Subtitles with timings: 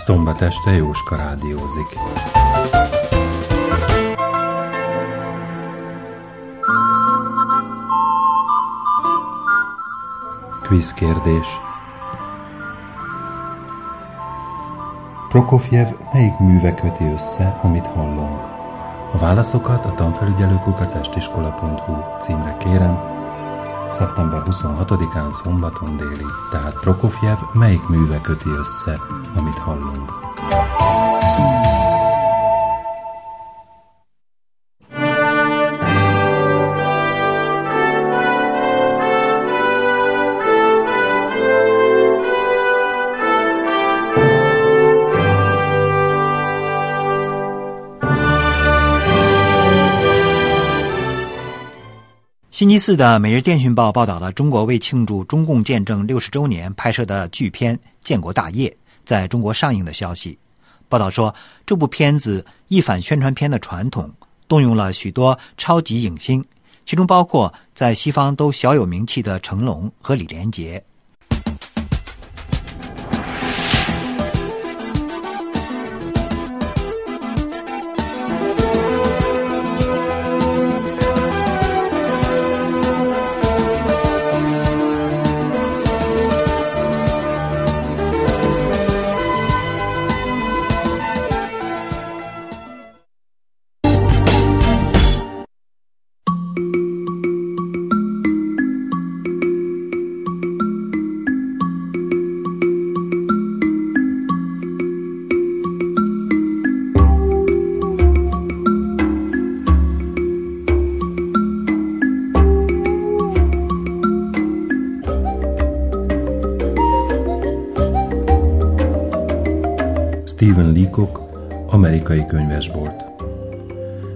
[0.00, 1.86] Szombat este Jóska rádiózik.
[10.68, 11.46] Quiz kérdés.
[15.28, 18.40] Prokofjev melyik műve köti össze, amit hallunk?
[19.12, 23.19] A válaszokat a tanfelügyelőkukacestiskola.hu címre kérem,
[23.90, 29.00] szeptember 26-án szombaton déli, tehát Prokofjev melyik műve köti össze,
[29.36, 30.29] amit hallunk.《
[52.60, 58.68] 星期四的每日电讯报》报道了中国为庆祝中共建政六十周年拍摄的巨片《建国大业》
[59.02, 60.38] 在中国上映的消息。
[60.86, 64.12] 报道说，这部片子一反宣传片的传统，
[64.46, 66.44] 动用了许多超级影星，
[66.84, 70.84] 其中包括在西方都小有名气的成龙和李连杰。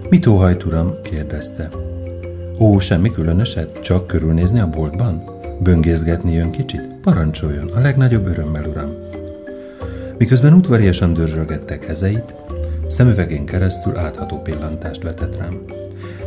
[0.09, 0.95] Mit óhajt, uram?
[1.01, 1.69] kérdezte.
[2.57, 5.23] Ó, semmi különöset, csak körülnézni a boltban?
[5.59, 6.81] Böngészgetni jön kicsit?
[7.01, 8.89] Parancsoljon, a legnagyobb örömmel, uram.
[10.17, 12.35] Miközben udvariasan dörzsölgette kezeit,
[12.87, 15.61] szemüvegén keresztül átható pillantást vetett rám.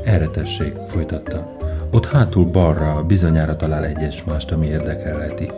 [0.04, 1.56] Erre tessék, folytatta.
[1.90, 5.50] Ott hátul balra bizonyára talál egy mást, ami érdekelheti.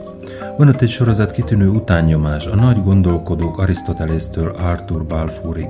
[0.57, 5.69] Van ott egy sorozat kitűnő utánnyomás a nagy gondolkodók Arisztotelésztől Arthur Balfourig.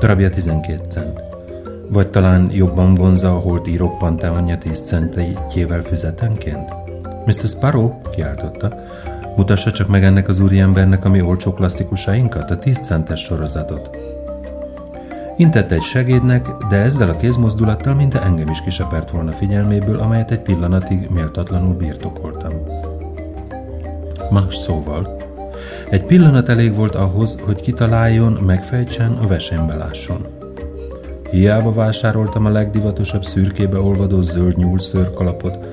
[0.00, 1.27] Darabja 12 cent.
[1.90, 6.74] Vagy talán jobban vonza a holti roppant-e anyja 10 centjével füzetenként?
[7.26, 7.48] Mr.
[7.48, 8.74] Sparrow, kiáltotta,
[9.36, 13.96] mutassa csak meg ennek az úriembernek a mi olcsó klasszikusainkat, a 10 centes sorozatot.
[15.36, 20.40] Intett egy segédnek, de ezzel a kézmozdulattal mintha engem is kisepert volna figyelméből, amelyet egy
[20.40, 22.52] pillanatig méltatlanul birtokoltam.
[24.30, 25.16] Más szóval,
[25.90, 30.37] egy pillanat elég volt ahhoz, hogy kitaláljon, megfejtsen, a vesembe lásson.
[31.30, 35.66] Hiába vásároltam a legdivatosabb szürkébe olvadó zöld nyúlszőrkalapot,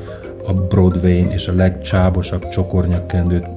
[0.46, 3.48] a Broadway-n és a legcsábosabb csokornyakkendőt,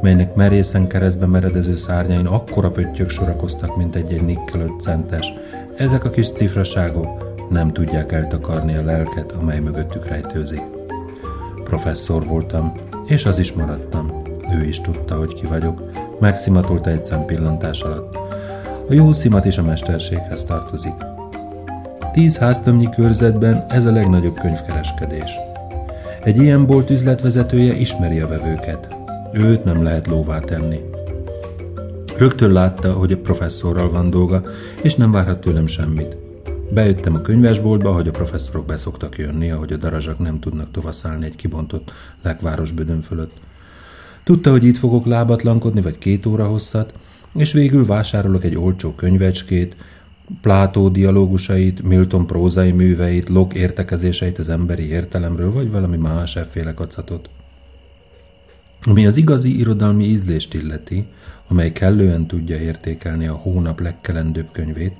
[0.00, 5.32] melynek merészen keresztbe meredező szárnyain akkora pöttyök sorakoztak, mint egy-egy nikkel centes.
[5.76, 10.62] Ezek a kis cifraságok nem tudják eltakarni a lelket, amely mögöttük rejtőzik.
[11.64, 12.72] Professzor voltam,
[13.06, 14.22] és az is maradtam.
[14.54, 15.82] Ő is tudta, hogy ki vagyok.
[16.20, 18.16] Megszimatolta egy szempillantás alatt.
[18.88, 20.94] A jó szimat is a mesterséghez tartozik.
[22.12, 25.30] Tíz háztömnyi körzetben ez a legnagyobb könyvkereskedés.
[26.22, 28.96] Egy ilyen bolt üzletvezetője ismeri a vevőket.
[29.32, 30.80] Őt nem lehet lóvá tenni.
[32.16, 34.42] Rögtön látta, hogy a professzorral van dolga,
[34.82, 36.16] és nem várhat tőlem semmit.
[36.70, 41.36] Bejöttem a könyvesboltba, hogy a professzorok beszoktak jönni, ahogy a darazsak nem tudnak tovaszálni egy
[41.36, 41.92] kibontott
[42.22, 43.36] lekváros bödön fölött.
[44.24, 46.92] Tudta, hogy itt fogok lábatlankodni, vagy két óra hosszat,
[47.34, 49.76] és végül vásárolok egy olcsó könyvecskét,
[50.40, 57.28] Plátó dialógusait, Milton prózai műveit, Locke értekezéseit az emberi értelemről, vagy valami más efféle kacatot.
[58.84, 61.06] Ami az igazi irodalmi ízlést illeti,
[61.48, 64.94] amely kellően tudja értékelni a hónap legkelendőbb könyvét,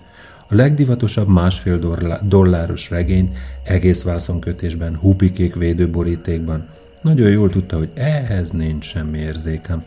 [0.48, 1.78] a legdivatosabb másfél
[2.22, 6.68] dolláros regény egész vászonkötésben, hupikék védőborítékban,
[7.00, 9.84] nagyon jól tudta, hogy ehhez nincs semmi érzékem.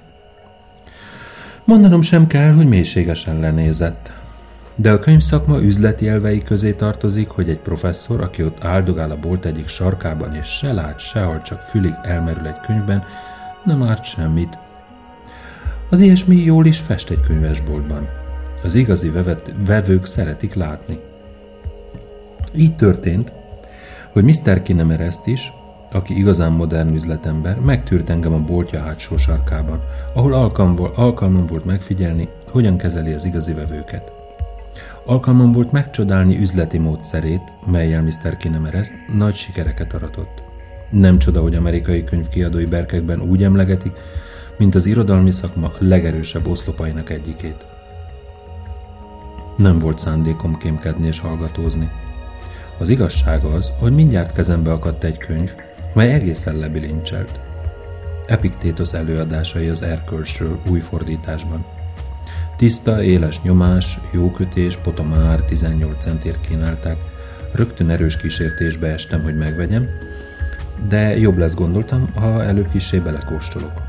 [1.64, 4.15] Mondanom sem kell, hogy mélységesen lenézett.
[4.76, 9.46] De a könyvszakma üzleti elvei közé tartozik, hogy egy professzor, aki ott áldogál a bolt
[9.46, 13.04] egyik sarkában, és se lát, sehol csak fülig elmerül egy könyvben,
[13.64, 14.58] nem árt semmit.
[15.90, 18.08] Az ilyesmi jól is fest egy könyvesboltban.
[18.64, 21.00] Az igazi vevet, vevők szeretik látni.
[22.56, 23.32] Így történt,
[24.12, 24.62] hogy Mr.
[24.62, 25.54] Kinemer ezt is,
[25.92, 29.82] aki igazán modern üzletember, megtűrt engem a boltja hátsó sarkában,
[30.14, 30.34] ahol
[30.96, 34.15] alkalmam volt megfigyelni, hogyan kezeli az igazi vevőket.
[35.08, 38.38] Alkalmam volt megcsodálni üzleti módszerét, melyel Mr.
[38.38, 40.42] Kinemereszt nagy sikereket aratott.
[40.90, 43.92] Nem csoda, hogy amerikai könyvkiadói berkekben úgy emlegetik,
[44.58, 47.66] mint az irodalmi szakma legerősebb oszlopainak egyikét.
[49.58, 51.90] Nem volt szándékom kémkedni és hallgatózni.
[52.78, 55.56] Az igazság az, hogy mindjárt kezembe akadt egy könyv,
[55.94, 57.40] mely egészen lebilincselt.
[58.28, 61.66] Epiktétos előadásai az erkölcsről új fordításban.
[62.58, 66.98] Tiszta, éles nyomás, jó kötés, potomár 18 centért kínálták.
[67.52, 69.88] Rögtön erős kísértésbe estem, hogy megvegyem,
[70.90, 73.82] de jobb lesz gondoltam, ha előbb kissé belekóstolok.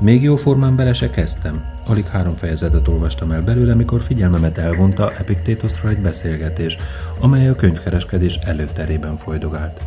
[0.00, 1.64] Még jó formán bele se kezdtem.
[1.86, 6.78] Alig három fejezetet olvastam el belőle, mikor figyelmemet elvonta Epiktétoszra egy beszélgetés,
[7.18, 9.80] amely a könyvkereskedés előterében folydogált.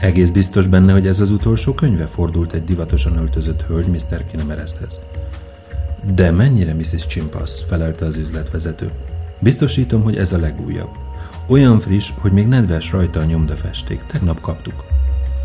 [0.00, 4.24] Egész biztos benne, hogy ez az utolsó könyve fordult egy divatosan öltözött hölgy Mr.
[4.30, 5.00] Kinemereszthez.
[6.04, 7.06] De mennyire Mrs.
[7.06, 8.90] Chimpass, felelte az üzletvezető.
[9.38, 10.90] Biztosítom, hogy ez a legújabb.
[11.46, 14.00] Olyan friss, hogy még nedves rajta a nyomdafesték.
[14.06, 14.84] Tegnap kaptuk.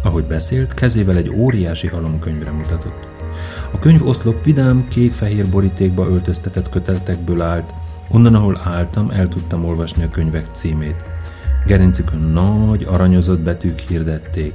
[0.03, 3.07] Ahogy beszélt, kezével egy óriási halomkönyvre mutatott.
[3.71, 7.73] A könyv oszlop vidám kék-fehér borítékba öltöztetett köteltekből állt,
[8.09, 11.03] onnan, ahol álltam, el tudtam olvasni a könyvek címét.
[11.65, 14.53] Gerincükön nagy, aranyozott betűk hirdették.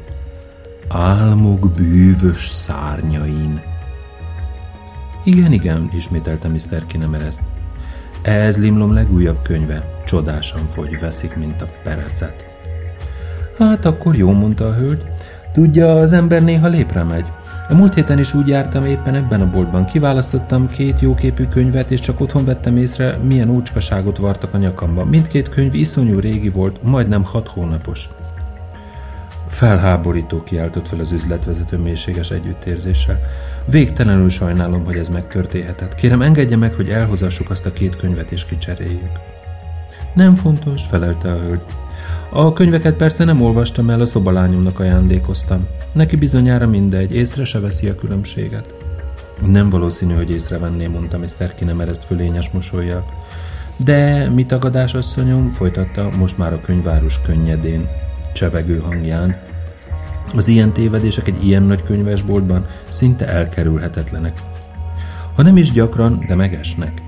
[0.88, 3.69] Álmok bűvös szárnyain.
[5.24, 6.86] Igen, igen, ismételte Mr.
[6.86, 7.40] Kinemereszt.
[8.22, 10.02] Ez Limlom legújabb könyve.
[10.06, 12.44] Csodásan fogy, veszik, mint a perecet.
[13.58, 15.04] Hát akkor jó, mondta a hölgy.
[15.52, 17.26] Tudja, az ember néha lépre megy.
[17.68, 19.84] A múlt héten is úgy jártam éppen ebben a boltban.
[19.84, 25.06] Kiválasztottam két jóképű könyvet, és csak otthon vettem észre, milyen úcskaságot vartak a nyakamban.
[25.06, 28.08] Mindkét könyv iszonyú régi volt, majdnem hat hónapos.
[29.46, 33.20] Felháborító kiáltott fel az üzletvezető mélységes együttérzéssel.
[33.70, 35.94] Végtelenül sajnálom, hogy ez megtörténhetett.
[35.94, 39.18] Kérem, engedje meg, hogy elhozassuk azt a két könyvet és kicseréljük.
[40.14, 41.60] Nem fontos, felelte a hölgy.
[42.30, 45.66] A könyveket persze nem olvastam el, a szobalányomnak ajándékoztam.
[45.92, 48.74] Neki bizonyára mindegy, észre se veszi a különbséget.
[49.46, 51.54] Nem valószínű, hogy észrevenné, mondta Mr.
[51.54, 53.04] Kinemereszt fölényes mosolyjal.
[53.76, 57.88] De mi tagadás, asszonyom, folytatta most már a könyvárus könnyedén,
[58.32, 59.49] csevegő hangján.
[60.34, 64.42] Az ilyen tévedések egy ilyen nagy könyvesboltban szinte elkerülhetetlenek.
[65.34, 67.02] Ha nem is gyakran, de megesnek.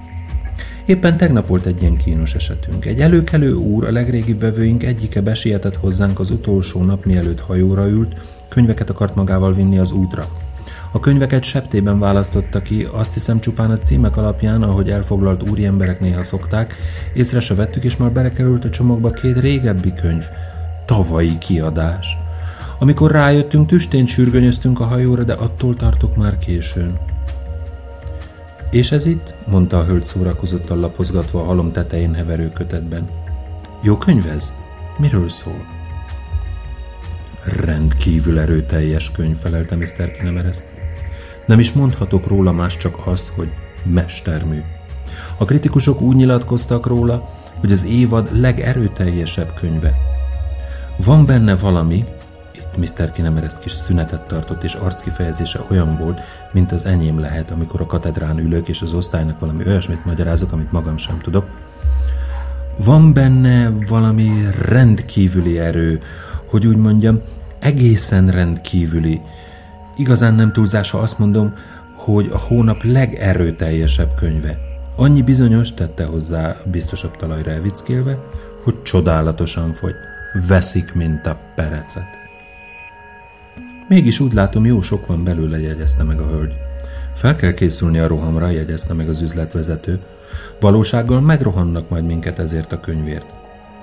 [0.86, 2.84] Éppen tegnap volt egy ilyen kínos esetünk.
[2.84, 8.14] Egy előkelő úr, a legrégibb vevőink egyike besietett hozzánk az utolsó nap, mielőtt hajóra ült,
[8.48, 10.28] könyveket akart magával vinni az útra.
[10.92, 16.00] A könyveket septében választotta ki, azt hiszem csupán a címek alapján, ahogy elfoglalt úri emberek
[16.00, 16.76] néha szokták,
[17.14, 20.24] észre se vettük, és már belekerült a csomagba két régebbi könyv.
[20.86, 22.21] Tavalyi kiadás.
[22.82, 26.99] Amikor rájöttünk, tüstént sürgönyöztünk a hajóra, de attól tartok már későn.
[28.70, 29.34] És ez itt?
[29.46, 33.08] mondta a hölgy szórakozottan lapozgatva a halom tetején heverő kötetben.
[33.82, 34.52] Jó könyv ez?
[34.99, 35.67] Miről szól?
[37.61, 40.12] Rendkívül erőteljes könyv, felelte Mr.
[40.12, 40.67] Kinemereszt.
[41.46, 43.49] Nem is mondhatok róla más csak azt, hogy
[43.84, 44.61] mestermű.
[45.37, 49.94] A kritikusok úgy nyilatkoztak róla, hogy az évad legerőteljesebb könyve.
[50.96, 52.05] Van benne valami,
[52.76, 53.10] Mr.
[53.10, 56.20] Kinemereszt kis szünetet tartott, és arckifejezése olyan volt,
[56.52, 60.72] mint az enyém lehet, amikor a katedrán ülök, és az osztálynak valami olyasmit magyarázok, amit
[60.72, 61.46] magam sem tudok.
[62.76, 66.00] Van benne valami rendkívüli erő,
[66.44, 67.20] hogy úgy mondjam,
[67.58, 69.20] egészen rendkívüli.
[69.96, 71.55] Igazán nem túlzás, ha azt mondom,
[71.94, 74.58] hogy a hónap legerőteljesebb könyve.
[74.96, 78.19] Annyi bizonyos tette hozzá biztosabb talajra elvickélve,
[78.62, 79.94] hogy csodálatosan fogy.
[80.48, 82.21] Veszik, mint a perecet.
[83.89, 86.55] Mégis úgy látom, jó sok van belőle, jegyezte meg a hölgy.
[87.15, 89.98] Fel kell készülni a rohamra, jegyezte meg az üzletvezető.
[90.60, 93.27] Valósággal megrohannak majd minket ezért a könyvért.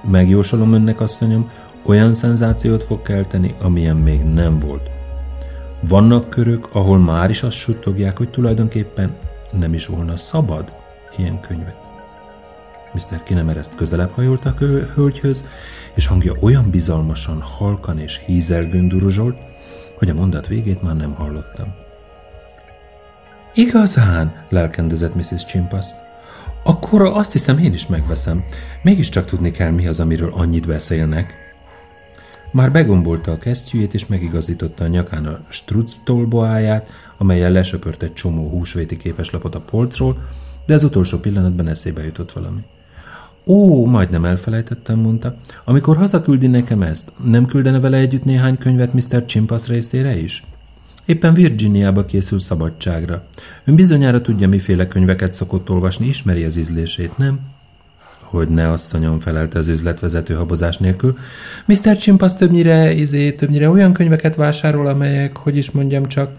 [0.10, 1.51] Megjósolom önnek, asszonyom,
[1.84, 4.89] olyan szenzációt fog kelteni, amilyen még nem volt.
[5.79, 9.15] Vannak körök, ahol már is azt suttogják, hogy tulajdonképpen
[9.60, 10.72] nem is volna szabad
[11.18, 11.75] ilyen könyvet.
[12.94, 13.24] Mr.
[13.24, 14.53] Kinemereszt közelebb hajolt a
[14.94, 15.48] hölgyhöz,
[15.94, 19.38] és hangja olyan bizalmasan, halkan és hízelgőn duruzsolt,
[20.00, 21.75] hogy a mondat végét már nem hallottam.
[23.53, 25.46] Igazán, lelkendezett Mrs.
[25.46, 25.86] Chimpas.
[26.63, 28.44] Akkor azt hiszem én is megveszem.
[28.82, 31.34] Mégiscsak tudni kell, mi az, amiről annyit beszélnek.
[32.51, 38.50] Már begombolta a kesztyűjét, és megigazította a nyakán a struc tolboáját, amelyen lesöpört egy csomó
[38.50, 40.18] húsvéti képeslapot a polcról,
[40.65, 42.65] de az utolsó pillanatban eszébe jutott valami.
[43.46, 45.36] Ó, majdnem elfelejtettem, mondta.
[45.63, 49.25] Amikor hazaküldi nekem ezt, nem küldene vele együtt néhány könyvet Mr.
[49.25, 50.43] Chimpasz részére is?
[51.05, 53.24] Éppen Virginiába készül szabadságra.
[53.65, 57.39] Ön bizonyára tudja, miféle könyveket szokott olvasni, ismeri az ízlését, nem?
[58.19, 61.17] Hogy ne asszonyom, felelte az üzletvezető habozás nélkül.
[61.65, 61.98] Mr.
[61.98, 66.31] Chimpasz többnyire, izé, többnyire olyan könyveket vásárol, amelyek, hogy is mondjam csak,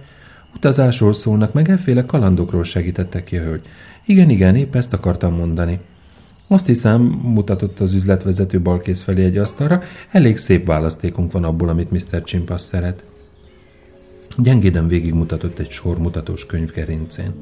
[0.55, 3.63] utazásról szólnak, meg efféle kalandokról segítettek ki a hölgy.
[4.05, 5.81] Igen, igen, épp ezt akartam mondani.
[6.53, 11.91] Azt hiszem, mutatott az üzletvezető balkész felé egy asztalra, elég szép választékunk van abból, amit
[11.91, 12.23] Mr.
[12.23, 13.03] Chimpasz szeret.
[14.37, 17.33] Gyengéden végigmutatott egy sor mutatós könyv gerincén.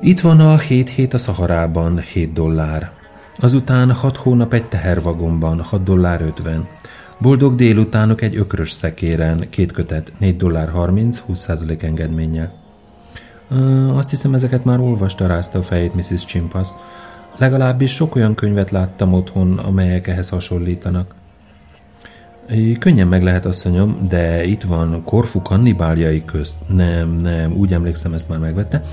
[0.00, 2.92] Itt van a 7 hét a Szaharában, 7 dollár.
[3.38, 6.68] Azután 6 hónap egy tehervagonban, 6 dollár 50.
[7.18, 12.52] Boldog délutánok egy ökrös szekéren, két kötet, 4 dollár 30, 20% engedménnyel.
[13.94, 16.24] Azt hiszem, ezeket már olvasta, rázta a fejét Mrs.
[16.24, 16.76] Chimpasz.
[17.36, 21.14] Legalábbis sok olyan könyvet láttam otthon, amelyek ehhez hasonlítanak.
[22.78, 26.56] Könnyen meg lehet, asszonyom, de itt van Korfu kannibáljai közt.
[26.66, 28.84] Nem, nem, úgy emlékszem, ezt már megvette.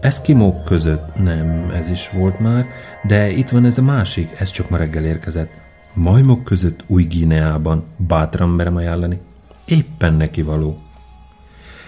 [0.00, 2.66] Eszkimók között, nem, ez is volt már,
[3.06, 5.50] de itt van ez a másik, ez csak ma reggel érkezett.
[5.94, 9.20] Majmok között új Gíneában, bátran merem ajánlani.
[9.64, 10.78] Éppen neki való.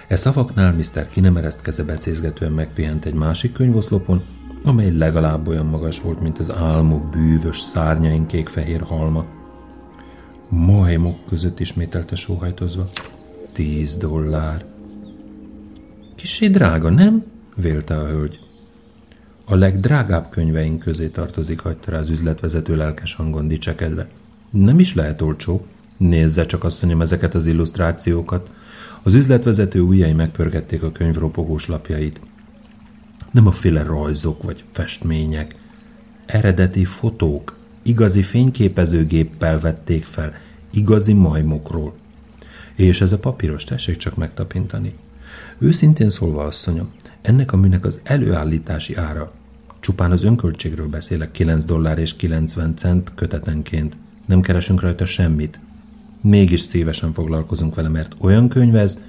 [0.09, 1.09] E szavaknál Mr.
[1.11, 4.25] Kinemereszt keze becézgetően megpihent egy másik könyvoszlopon,
[4.65, 9.25] amely legalább olyan magas volt, mint az álmok bűvös szárnyain kék-fehér halma.
[10.49, 12.89] Majmok között ismételte sóhajtozva.
[13.53, 14.65] Tíz dollár.
[16.17, 17.25] Kissé drága, nem?
[17.57, 18.39] vélte a hölgy.
[19.45, 24.09] A legdrágább könyveink közé tartozik, hagyta rá az üzletvezető lelkes hangon dicsekedve.
[24.51, 25.67] Nem is lehet olcsó.
[25.97, 28.51] Nézze csak, asszonyom, ezeket az illusztrációkat.
[29.03, 32.21] Az üzletvezető ujjai megpörgették a könyv ropogós lapjait.
[33.35, 35.55] Nem a féle rajzok vagy festmények.
[36.27, 40.35] Eredeti fotók, igazi fényképezőgéppel vették fel,
[40.71, 41.95] igazi majmokról.
[42.75, 44.95] És ez a papíros, tessék csak megtapintani.
[45.59, 46.91] Őszintén szólva, asszonyom,
[47.23, 49.33] ennek a műnek az előállítási ára,
[49.81, 53.97] csupán az önköltségről beszélek, 9 dollár és 90 cent kötetenként.
[54.27, 55.59] Nem keresünk rajta semmit.
[56.21, 59.03] Mégis szívesen foglalkozunk vele, mert olyan könyv ez,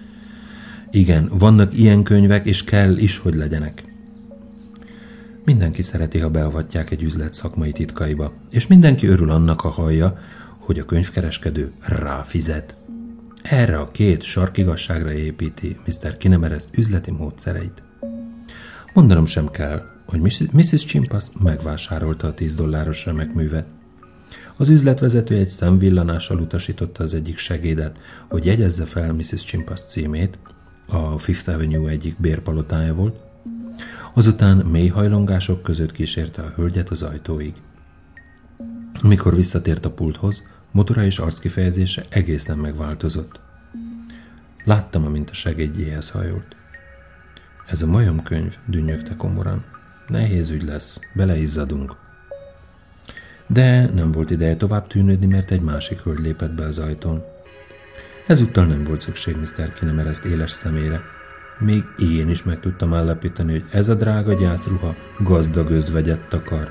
[0.92, 3.84] igen, vannak ilyen könyvek, és kell is, hogy legyenek.
[5.46, 10.18] Mindenki szereti, ha beavatják egy üzlet szakmai titkaiba, és mindenki örül annak a hallja,
[10.58, 12.76] hogy a könyvkereskedő ráfizet.
[13.42, 16.18] Erre a két sarkigasságra építi Mr.
[16.18, 17.84] Kinemerez üzleti módszereit.
[18.94, 20.20] Mondanom sem kell, hogy
[20.52, 20.86] Mrs.
[20.86, 23.68] Chimpas megvásárolta a 10 dolláros remek művet.
[24.58, 29.44] Az üzletvezető egy szemvillanással utasította az egyik segédet, hogy jegyezze fel Mrs.
[29.44, 30.38] Chimpas címét,
[30.88, 33.16] a Fifth Avenue egyik bérpalotája volt,
[34.16, 37.54] azután mély hajlongások között kísérte a hölgyet az ajtóig.
[39.02, 43.40] Amikor visszatért a pulthoz, motora és arckifejezése egészen megváltozott.
[44.64, 46.56] Láttam, amint a segédjéhez hajolt.
[47.68, 49.64] Ez a majomkönyv, dünnyögte komoran.
[50.08, 51.96] Nehéz ügy lesz, beleizzadunk.
[53.48, 57.24] De nem volt ideje tovább tűnődni, mert egy másik hölgy lépett be az ajtón.
[58.28, 59.74] Ezúttal nem volt szükség Mr.
[59.74, 61.02] Kinemereszt éles szemére.
[61.60, 66.68] Még én is meg tudtam állapítani, hogy ez a drága gyászruha gazdag özvegyet takar.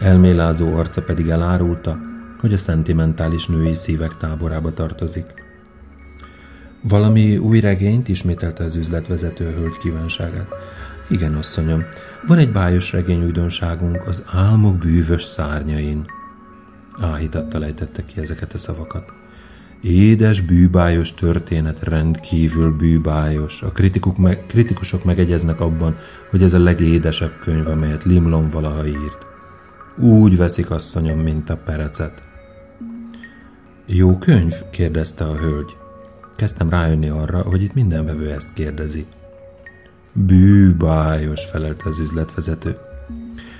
[0.00, 1.98] Elmélázó arca pedig elárulta,
[2.40, 5.24] hogy a szentimentális női szívek táborába tartozik.
[6.80, 10.48] Valami új regényt ismételte az üzletvezető hölgy kívánságát.
[11.08, 11.84] Igen, asszonyom,
[12.26, 16.06] van egy bájos regény újdonságunk az álmok bűvös szárnyain.
[17.00, 19.12] Áhítattal lejtette ki ezeket a szavakat.
[19.84, 23.62] Édes, bűbájos történet, rendkívül bűbájos.
[23.62, 25.96] A kritikuk meg, kritikusok megegyeznek abban,
[26.30, 29.26] hogy ez a legédesebb könyv, amelyet Limlon valaha írt.
[29.98, 32.22] Úgy veszik asszonyom, mint a perecet.
[33.86, 34.54] Jó könyv?
[34.70, 35.76] kérdezte a hölgy.
[36.36, 39.06] Kezdtem rájönni arra, hogy itt minden vevő ezt kérdezi.
[40.12, 42.76] Bűbájos, felelte az üzletvezető.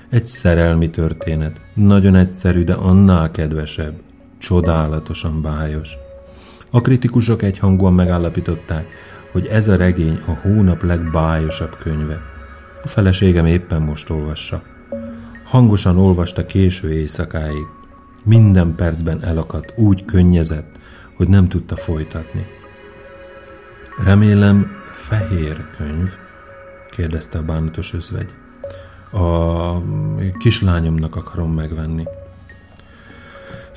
[0.09, 1.61] Egy szerelmi történet.
[1.75, 3.95] Nagyon egyszerű, de annál kedvesebb.
[4.39, 6.03] Csodálatosan bájos.
[6.75, 8.87] A kritikusok egyhangúan megállapították,
[9.33, 12.21] hogy ez a regény a hónap legbájosabb könyve.
[12.83, 14.63] A feleségem éppen most olvassa.
[15.45, 17.67] Hangosan olvasta késő éjszakáig.
[18.23, 20.79] Minden percben elakadt, úgy könnyezett,
[21.17, 22.47] hogy nem tudta folytatni.
[24.05, 26.11] Remélem fehér könyv,
[26.91, 28.35] kérdezte a bánatos özvegy.
[29.13, 29.83] A
[30.39, 32.05] kislányomnak akarom megvenni.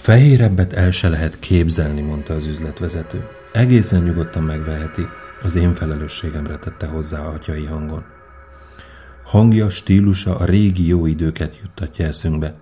[0.07, 3.27] Fehérebbet el se lehet képzelni, mondta az üzletvezető.
[3.51, 5.01] Egészen nyugodtan megveheti,
[5.43, 8.03] az én felelősségemre tette hozzá a atyai hangon.
[9.23, 12.53] Hangja, stílusa a régi jó időket juttatja eszünkbe,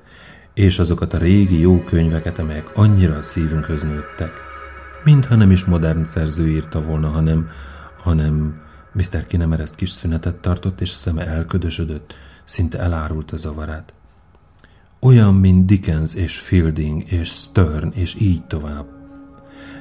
[0.54, 4.32] és azokat a régi jó könyveket, amelyek annyira a szívünkhöz nőttek.
[5.04, 7.50] Mintha nem is modern szerző írta volna, hanem,
[7.98, 8.62] hanem
[8.92, 9.26] Mr.
[9.26, 13.94] Kinemer ezt kis szünetet tartott, és a szeme elködösödött, szinte elárult a zavarát.
[15.06, 18.86] Olyan, mint Dickens és Fielding és Stern, és így tovább.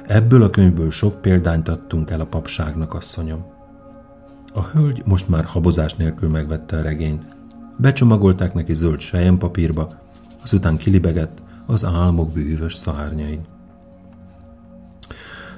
[0.03, 3.45] Ebből a könyvből sok példányt adtunk el a papságnak, asszonyom.
[4.53, 7.23] A hölgy most már habozás nélkül megvette a regényt.
[7.77, 9.01] Becsomagolták neki zöld
[9.37, 10.01] papírba,
[10.43, 13.41] azután kilibegett az álmok bűvös szárnyain.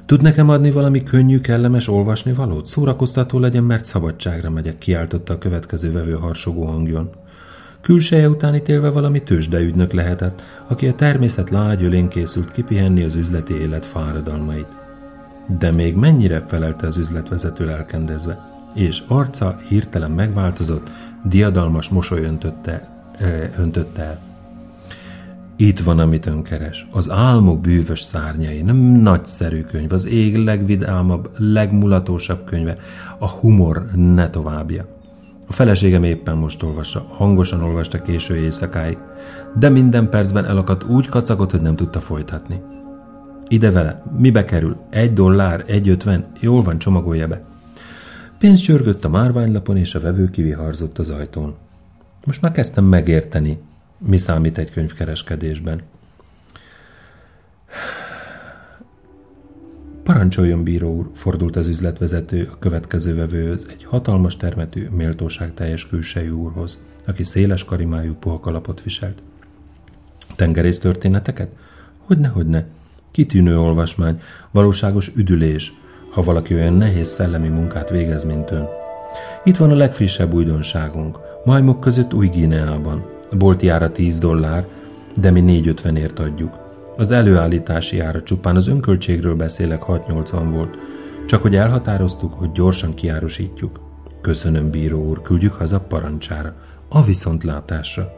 [0.06, 2.66] Tud nekem adni valami könnyű, kellemes olvasni valót?
[2.66, 7.10] Szórakoztató legyen, mert szabadságra megyek, kiáltotta a következő vevő harsogó hangjon.
[7.82, 13.54] Külseje után ítélve valami tőzsdeügynök lehetett, aki a természet lágy ölén készült kipihenni az üzleti
[13.54, 14.76] élet fáradalmait.
[15.60, 18.40] De még mennyire felelte az üzletvezető elkendezve,
[18.74, 20.90] és arca hirtelen megváltozott,
[21.24, 22.88] diadalmas mosoly öntötte,
[23.58, 24.20] öntötte el.
[25.56, 26.88] Itt van, amit ön keres.
[26.92, 28.62] Az álmok bűvös szárnyai.
[28.62, 32.78] Nem nagyszerű könyv, az ég legvidámabb, legmulatósabb könyve.
[33.18, 34.86] A humor ne továbbja.
[35.48, 38.98] A feleségem éppen most olvassa, hangosan olvasta késő éjszakáig,
[39.60, 42.62] de minden percben elakadt úgy kacagott, hogy nem tudta folytatni.
[43.48, 44.78] Ide vele, mibe kerül?
[44.90, 47.44] Egy dollár, egy ötven, jól van, csomagolja be.
[48.38, 51.56] Pénz csörgött a márványlapon, és a vevő kiviharzott az ajtón.
[52.26, 53.60] Most már kezdtem megérteni,
[53.98, 55.82] mi számít egy könyvkereskedésben.
[60.08, 66.78] Parancsoljon, bíró úr, fordult az üzletvezető a következő vevőhöz, egy hatalmas termetű, méltóságteljes külsejű úrhoz,
[67.06, 69.22] aki széles karimájú puhakalapot viselt.
[70.36, 71.50] Tengerész történeteket?
[72.06, 72.66] Hogyne, hogyne.
[73.12, 74.22] Kitűnő olvasmány,
[74.52, 75.74] valóságos üdülés,
[76.12, 78.68] ha valaki olyan nehéz szellemi munkát végez, mint ön.
[79.44, 83.06] Itt van a legfrissebb újdonságunk, majmok között új Guineában.
[83.32, 84.68] A bolti ára 10 dollár,
[85.20, 86.67] de mi 4,50 ért adjuk.
[86.98, 90.78] Az előállítási ára csupán az önköltségről beszélek 6,80 volt.
[91.26, 93.80] Csak hogy elhatároztuk, hogy gyorsan kiárusítjuk.
[94.22, 96.54] Köszönöm, bíró úr, küldjük haza parancsára.
[96.90, 98.14] A viszontlátásra.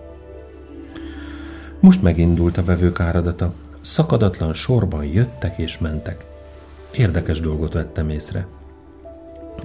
[1.79, 3.53] Most megindult a vevők áradata.
[3.81, 6.25] Szakadatlan sorban jöttek és mentek.
[6.91, 8.47] Érdekes dolgot vettem észre.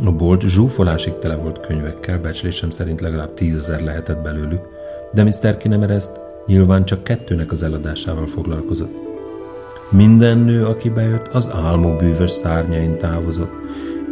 [0.04, 4.68] A bolt zsúfolásig tele volt könyvekkel, becslésem szerint legalább tízezer lehetett belőlük,
[5.12, 5.56] de Mr.
[5.56, 9.03] Kinemer ezt nyilván csak kettőnek az eladásával foglalkozott.
[9.90, 13.52] Minden nő, aki bejött, az álmok bűvös szárnyain távozott,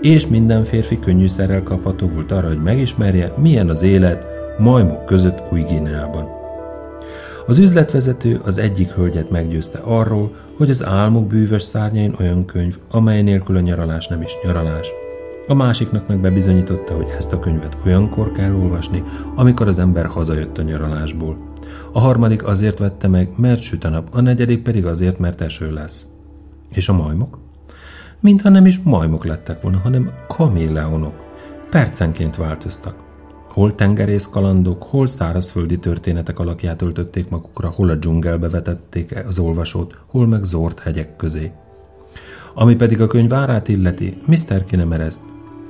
[0.00, 4.26] és minden férfi könnyűszerrel kapható volt arra, hogy megismerje, milyen az élet
[4.58, 6.28] majmok között új Guineában.
[7.46, 13.22] Az üzletvezető az egyik hölgyet meggyőzte arról, hogy az álmok bűvös szárnyain olyan könyv, amely
[13.22, 14.88] nélkül a nyaralás nem is nyaralás.
[15.46, 19.02] A másiknak meg bebizonyította, hogy ezt a könyvet olyankor kell olvasni,
[19.34, 21.36] amikor az ember hazajött a nyaralásból.
[21.92, 25.72] A harmadik azért vette meg, mert süt a nap, a negyedik pedig azért, mert eső
[25.72, 26.06] lesz.
[26.68, 27.38] És a majmok?
[28.20, 31.14] Mintha nem is majmok lettek volna, hanem kaméleonok.
[31.70, 32.94] Percenként változtak.
[33.48, 39.98] Hol tengerész kalandok, hol szárazföldi történetek alakját öltötték magukra, hol a dzsungelbe vetették az olvasót,
[40.06, 41.52] hol meg zord hegyek közé.
[42.54, 44.64] Ami pedig a könyv árát illeti, Mr.
[44.64, 45.20] Kinemer ezt,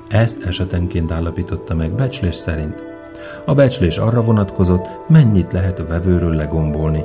[0.08, 2.91] ezt esetenként állapította meg becslés szerint.
[3.44, 7.04] A becslés arra vonatkozott, mennyit lehet a vevőről legombolni.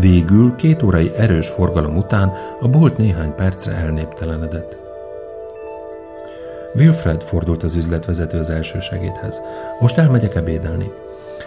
[0.00, 4.78] Végül két órai erős forgalom után a bolt néhány percre elnéptelenedett.
[6.74, 9.40] Wilfred fordult az üzletvezető az első segédhez.
[9.80, 10.90] Most elmegyek ebédelni.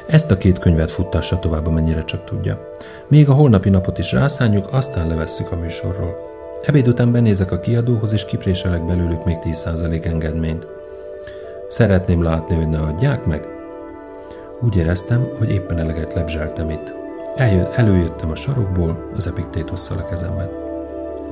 [0.07, 2.71] Ezt a két könyvet futtassa tovább, amennyire csak tudja.
[3.07, 6.15] Még a holnapi napot is rászánjuk, aztán levesszük a műsorról.
[6.61, 10.67] Ebéd után benézek a kiadóhoz, és kipréselek belőlük még 10% engedményt.
[11.71, 13.47] Szeretném látni, hogy ne adják meg.
[14.61, 16.93] Úgy éreztem, hogy éppen eleget lebzseltem itt.
[17.35, 20.49] Eljött, előjöttem a sarokból, az epiktétosszal a kezemben.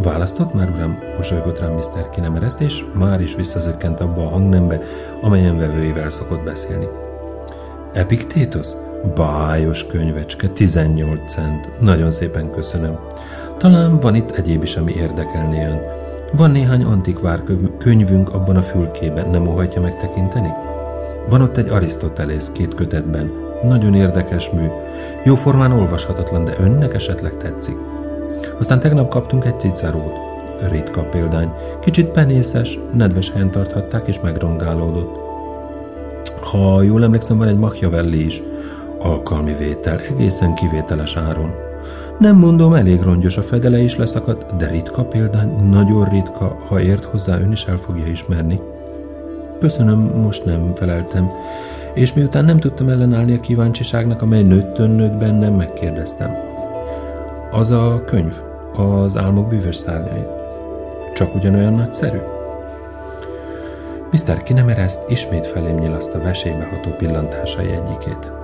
[0.03, 0.99] Választott már, uram?
[1.15, 2.09] Mosolygott rám Mr.
[2.09, 4.81] Kinemereszt, és már is visszazökkent abba a hangnembe,
[5.21, 6.87] amelyen vevőivel szokott beszélni.
[7.93, 8.75] Epiktétosz?
[9.15, 11.69] Bájos könyvecske, 18 cent.
[11.81, 12.99] Nagyon szépen köszönöm.
[13.57, 15.98] Talán van itt egyéb is, ami érdekelné ön.
[16.31, 17.43] Van néhány antikvár
[17.77, 20.49] könyvünk abban a fülkében, nem óhajtja megtekinteni?
[21.29, 23.31] Van ott egy Arisztotelész két kötetben.
[23.63, 24.67] Nagyon érdekes mű.
[25.23, 27.75] Jóformán olvashatatlan, de önnek esetleg tetszik.
[28.59, 30.17] Aztán tegnap kaptunk egy cicerót.
[30.71, 31.51] Ritka példány.
[31.81, 35.19] Kicsit penészes, nedves helyen tarthatták és megrongálódott.
[36.41, 38.41] Ha jól emlékszem, van egy Machiavelli is.
[38.99, 41.68] Alkalmi vétel, egészen kivételes áron.
[42.19, 47.03] Nem mondom, elég rongyos a fedele is leszakadt, de ritka példány, nagyon ritka, ha ért
[47.03, 48.59] hozzá, ön is el fogja ismerni.
[49.59, 51.31] Köszönöm, most nem feleltem.
[51.93, 56.31] és miután nem tudtam ellenállni a kíváncsiságnak, amely nőttön nőtt bennem, megkérdeztem.
[57.51, 58.35] Az a könyv,
[58.73, 60.25] az álmok bűvös szárnyai,
[61.15, 62.19] csak ugyanolyan nagyszerű?
[64.11, 64.43] Mr.
[64.43, 68.38] Kinemereszt ismét felém nyilaszta vesébe ható pillantásai egyikét.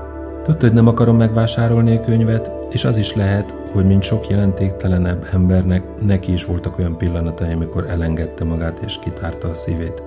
[0.45, 5.27] Tudta, hogy nem akarom megvásárolni a könyvet, és az is lehet, hogy mint sok jelentéktelenebb
[5.31, 10.03] embernek, neki is voltak olyan pillanatai, amikor elengedte magát és kitárta a szívét.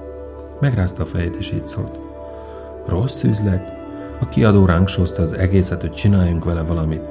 [0.61, 1.98] Megrázta a fejét, és így szólt.
[2.87, 3.72] Rossz üzlet?
[4.20, 7.03] A kiadó ránk az egészet, hogy csináljunk vele valamit.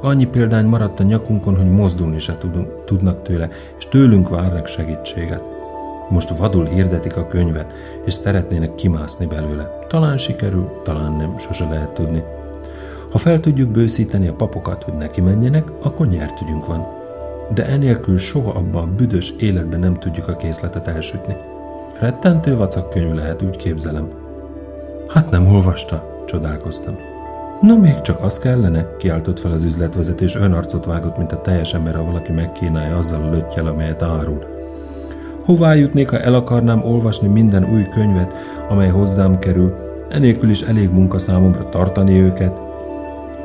[0.00, 5.42] Annyi példány maradt a nyakunkon, hogy mozdulni se tudunk, tudnak tőle, és tőlünk várnak segítséget.
[6.08, 9.78] Most vadul hirdetik a könyvet, és szeretnének kimászni belőle.
[9.88, 12.22] Talán sikerül, talán nem, sose lehet tudni.
[13.10, 16.86] Ha fel tudjuk bőszíteni a papokat, hogy neki menjenek, akkor nyert van.
[17.54, 21.36] De enélkül soha abban a büdös életben nem tudjuk a készletet elsütni.
[22.00, 24.08] Rettentő vacak könyv lehet, úgy képzelem.
[25.08, 26.96] Hát nem olvasta, csodálkoztam.
[27.60, 31.74] No, még csak az kellene, kiáltott fel az üzletvezető, és önarcot vágott, mint a teljes
[31.74, 34.44] ember, ha valaki megkínálja azzal a löttyel, amelyet árul.
[35.44, 38.34] Hová jutnék, ha el akarnám olvasni minden új könyvet,
[38.68, 39.74] amely hozzám kerül,
[40.08, 42.67] enélkül is elég munka számomra tartani őket,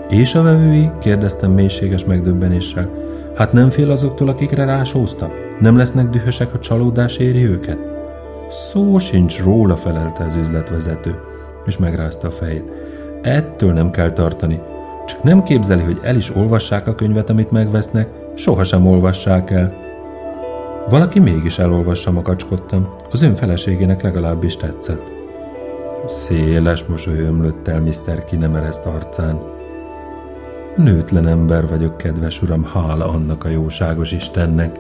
[0.10, 0.92] és a vevői?
[1.00, 2.90] kérdeztem mélységes megdöbbenéssel.
[3.36, 5.32] Hát nem fél azoktól, akikre rásóztak?
[5.60, 7.78] Nem lesznek dühösek, ha csalódás éri őket?
[8.50, 11.16] Szó sincs róla, felelte az üzletvezető,
[11.66, 12.72] és megrázta a fejét.
[13.22, 14.60] Ettől nem kell tartani.
[15.06, 19.74] Csak nem képzeli, hogy el is olvassák a könyvet, amit megvesznek, sohasem olvassák el.
[20.90, 22.96] Valaki mégis elolvassa, makacskodtam.
[23.12, 25.12] Az ön feleségének legalábbis tetszett.
[26.06, 28.24] Széles mosoly ömlött el Mr.
[28.26, 29.53] Kinemereszt arcán.
[30.76, 34.80] Nőtlen ember vagyok, kedves uram, hála annak a jóságos Istennek.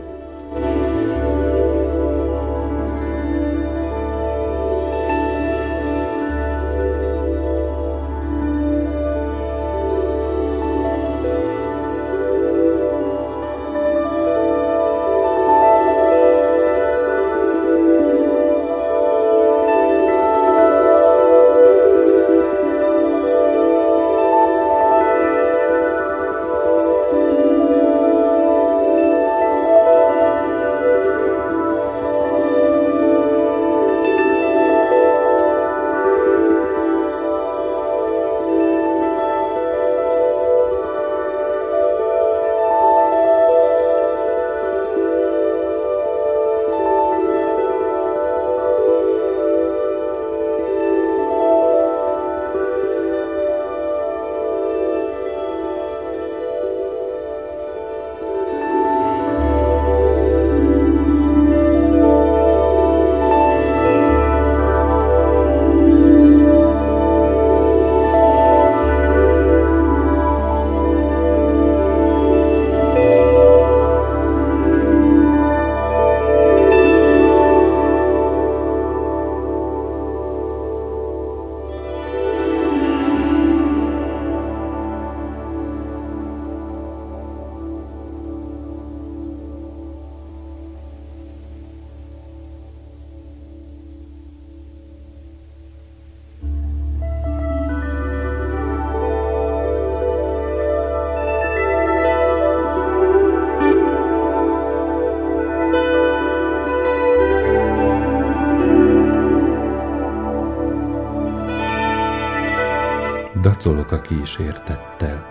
[114.04, 115.26] Kísértettel.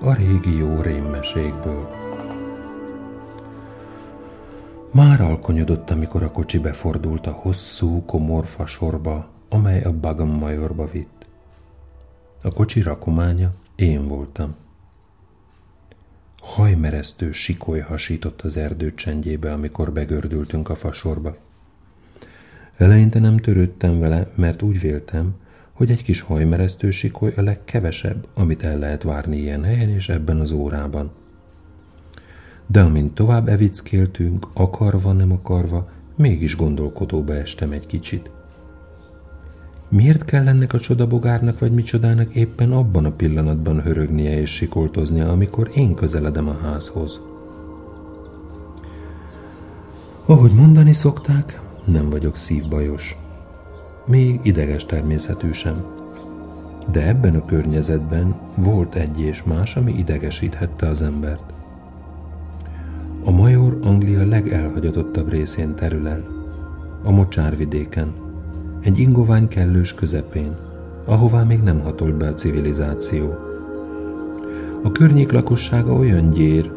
[0.00, 1.88] A régi jó rémmesékből.
[4.90, 11.26] Már alkonyodott, amikor a kocsi befordult a hosszú, komor fasorba, amely a Bagam Majorba vitt.
[12.42, 14.54] A kocsi rakománya én voltam.
[16.40, 21.36] Hajmeresztő sikoly hasított az erdő csendjébe, amikor begördültünk a fasorba.
[22.76, 25.34] Eleinte nem törődtem vele, mert úgy véltem,
[25.72, 30.40] hogy egy kis hajmeresztő sikoly a legkevesebb, amit el lehet várni ilyen helyen és ebben
[30.40, 31.10] az órában.
[32.66, 38.30] De amint tovább evickéltünk, akarva, nem akarva, mégis gondolkodóba estem egy kicsit.
[39.88, 45.70] Miért kell ennek a csodabogárnak vagy micsodának éppen abban a pillanatban hörögnie és sikoltoznia, amikor
[45.74, 47.20] én közeledem a házhoz?
[50.24, 53.21] Ahogy mondani szokták, nem vagyok szívbajos
[54.04, 55.84] még ideges természetű sem.
[56.92, 61.52] De ebben a környezetben volt egy és más, ami idegesíthette az embert.
[63.24, 66.24] A major Anglia legelhagyatottabb részén terül el,
[67.02, 68.12] a mocsárvidéken,
[68.80, 70.56] egy ingovány kellős közepén,
[71.04, 73.34] ahová még nem hatolt be a civilizáció.
[74.82, 76.72] A környék lakossága olyan gyér,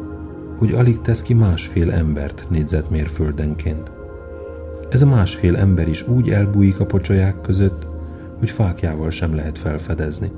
[0.58, 3.95] hogy alig tesz ki másfél embert négyzetmérföldenként.
[4.96, 7.86] Ez a másfél ember is úgy elbújik a pocsolyák között,
[8.38, 10.30] hogy fákjával sem lehet felfedezni.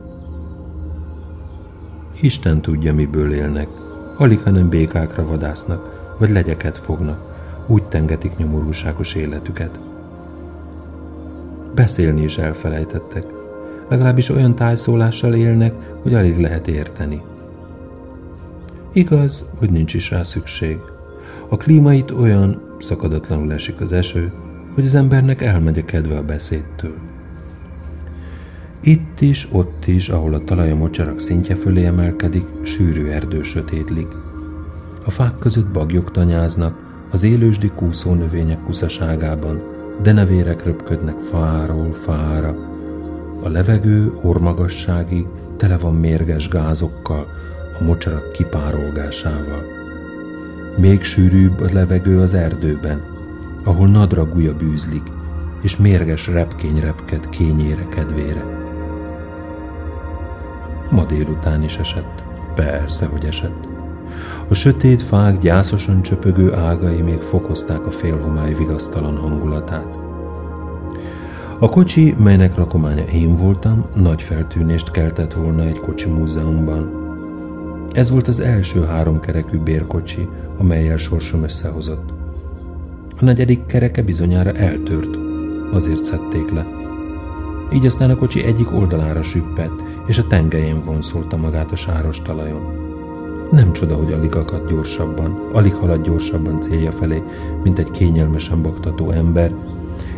[2.21, 3.69] Isten tudja, miből élnek,
[4.17, 7.19] alig hanem békákra vadásznak, vagy legyeket fognak,
[7.67, 9.79] úgy tengetik nyomorúságos életüket.
[11.75, 13.25] Beszélni is elfelejtettek,
[13.89, 17.23] legalábbis olyan tájszólással élnek, hogy alig lehet érteni.
[18.93, 20.79] Igaz, hogy nincs is rá szükség.
[21.49, 24.33] A klíma itt olyan, szakadatlanul esik az eső,
[24.79, 26.95] hogy az embernek elmegy a kedve a beszédtől.
[28.81, 34.07] Itt is, ott is, ahol a talaj a mocsarak szintje fölé emelkedik, sűrű erdő sötétlik.
[35.05, 36.79] A fák között bagyok tanyáznak,
[37.11, 39.63] az élősdi kúszó növények kuszaságában,
[40.03, 42.57] de nevérek röpködnek fáról fára.
[43.43, 47.27] A levegő ormagasságig tele van mérges gázokkal,
[47.81, 49.65] a mocsarak kipárolgásával.
[50.77, 53.17] Még sűrűbb a levegő az erdőben,
[53.69, 55.03] ahol nadragúja bűzlik,
[55.63, 58.45] és mérges repkény repked kényére kedvére.
[60.91, 62.23] Ma délután is esett.
[62.55, 63.67] Persze, hogy esett.
[64.49, 69.99] A sötét fák gyászosan csöpögő ágai még fokozták a félhomály vigasztalan hangulatát.
[71.59, 76.91] A kocsi, melynek rakománya én voltam, nagy feltűnést keltett volna egy kocsi múzeumban.
[77.93, 80.29] Ez volt az első háromkerekű bérkocsi,
[80.59, 82.18] amelyel sorsom összehozott.
[83.21, 85.19] A negyedik kereke bizonyára eltört,
[85.73, 86.67] azért szedték le.
[87.73, 92.61] Így aztán a kocsi egyik oldalára süppett, és a tengelyén vonszolta magát a sáros talajon.
[93.51, 97.23] Nem csoda, hogy alig akad gyorsabban, alig halad gyorsabban célja felé,
[97.63, 99.55] mint egy kényelmesen baktató ember,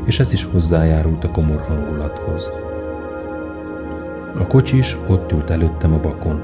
[0.04, 2.50] és ez is hozzájárult a komor hangulathoz.
[4.38, 6.40] A kocsis ott ült előttem a bakon,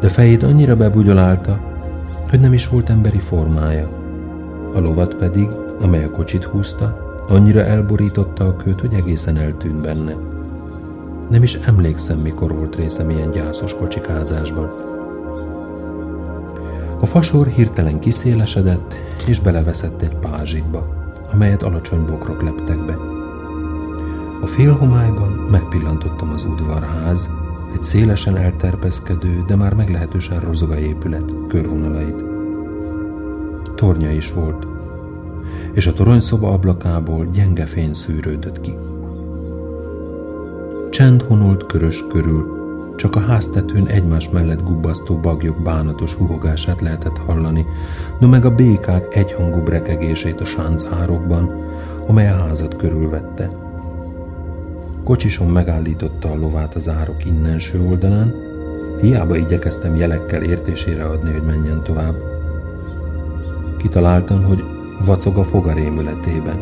[0.00, 1.60] de fejét annyira bebugyolálta,
[2.30, 4.01] hogy nem is volt emberi formája.
[4.72, 5.48] A lovat pedig,
[5.80, 10.16] amely a kocsit húzta, annyira elborította a köt, hogy egészen eltűnt benne.
[11.30, 14.68] Nem is emlékszem, mikor volt részem ilyen gyászos kocsikázásban.
[17.00, 18.94] A fasor hirtelen kiszélesedett,
[19.26, 22.96] és beleveszett egy pázsitba, amelyet alacsony bokrok leptek be.
[24.42, 27.30] A félhomályban megpillantottam az udvarház,
[27.74, 32.31] egy szélesen elterpeszkedő, de már meglehetősen rozoga épület körvonalait.
[33.82, 34.66] Tornya is volt,
[35.72, 38.74] és a toronyszoba ablakából gyenge fény szűrődött ki.
[40.90, 42.46] Csend honolt körös körül,
[42.96, 47.66] csak a háztetőn egymás mellett gubbasztó bagyok bánatos huhogását lehetett hallani,
[48.20, 51.50] no meg a békák egyhangú brekegését a sánc árokban,
[52.06, 53.50] amely a házat körülvette.
[55.04, 58.34] Kocsisom megállította a lovát az árok innenső oldalán,
[59.00, 62.31] hiába igyekeztem jelekkel értésére adni, hogy menjen tovább.
[63.82, 64.64] Kitaláltam, hogy
[65.04, 66.58] vacog a fogarémületében,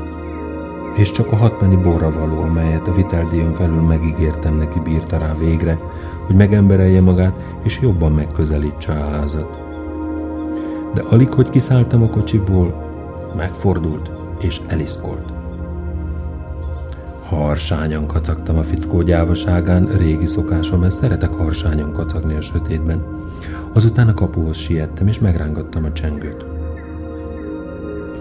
[0.97, 5.79] és csak a hatmeni borra való, amelyet a viteldíjon felül megígértem neki bírta rá végre,
[6.27, 9.63] hogy megemberelje magát, és jobban megközelítse a házat.
[10.95, 12.75] De alig, hogy kiszálltam a kocsiból,
[13.37, 15.33] megfordult és eliszkolt.
[17.29, 23.05] Harsányan kacagtam a fickó gyávaságán, régi szokásom, mert szeretek harsányan kacagni a sötétben.
[23.73, 26.60] Azután a kapuhoz siettem, és megrángattam a csengőt.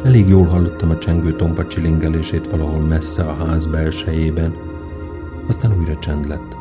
[0.03, 4.53] Elég jól hallottam a csengő tompa csilingelését valahol messze a ház belsejében,
[5.47, 6.55] aztán újra csend lett.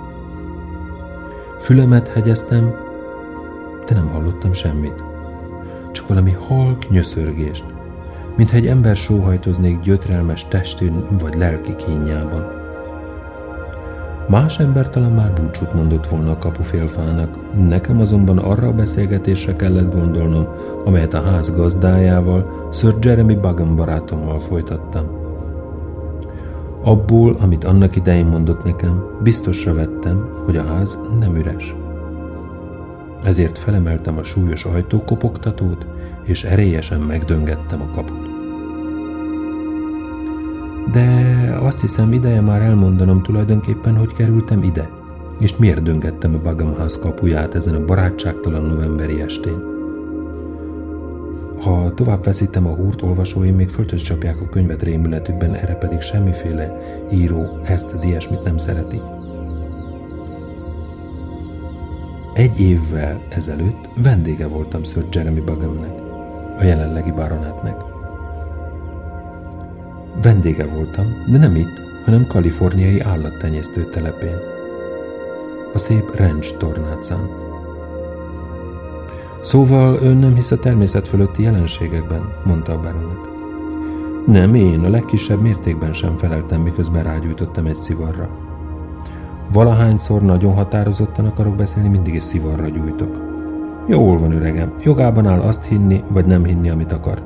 [1.59, 2.75] Fülemet hegyeztem,
[3.87, 5.03] de nem hallottam semmit.
[5.93, 7.65] Csak valami halk nyöszörgést,
[8.37, 12.57] mintha egy ember sóhajtoznék gyötrelmes testén vagy lelki kínjában.
[14.29, 17.37] Más ember talán már búcsút mondott volna a kapufélfának,
[17.69, 20.47] nekem azonban arra a beszélgetésre kellett gondolnom,
[20.85, 25.05] amelyet a ház gazdájával, Sir Jeremy Buggam barátommal folytattam.
[26.83, 31.75] Abból, amit annak idején mondott nekem, biztosra vettem, hogy a ház nem üres.
[33.23, 35.87] Ezért felemeltem a súlyos ajtókopogtatót,
[36.23, 38.29] és erélyesen megdöngettem a kaput.
[40.93, 44.89] De azt hiszem ideje már elmondanom tulajdonképpen, hogy kerültem ide,
[45.39, 49.78] és miért döngettem a Bagamház kapuját ezen a barátságtalan novemberi estén.
[51.61, 56.79] Ha tovább veszítem a húrt, olvasóim még föltös csapják a könyvet rémületükben, erre pedig semmiféle
[57.13, 59.01] író ezt az ilyesmit nem szereti.
[62.35, 66.01] Egy évvel ezelőtt vendége voltam Sir Jeremy Bugamnek,
[66.59, 67.77] a jelenlegi baronátnek.
[70.23, 74.37] Vendége voltam, de nem itt, hanem kaliforniai állattenyésztő telepén.
[75.75, 77.48] A szép Ranch tornácán.
[79.41, 83.29] Szóval ön nem hisz a természet fölötti jelenségekben, mondta a baronet.
[84.27, 88.29] Nem, én a legkisebb mértékben sem feleltem, miközben rágyújtottam egy szivarra.
[89.53, 93.17] Valahányszor nagyon határozottan akarok beszélni, mindig egy szivarra gyújtok.
[93.87, 97.23] Jól van, öregem, jogában áll azt hinni, vagy nem hinni, amit akar.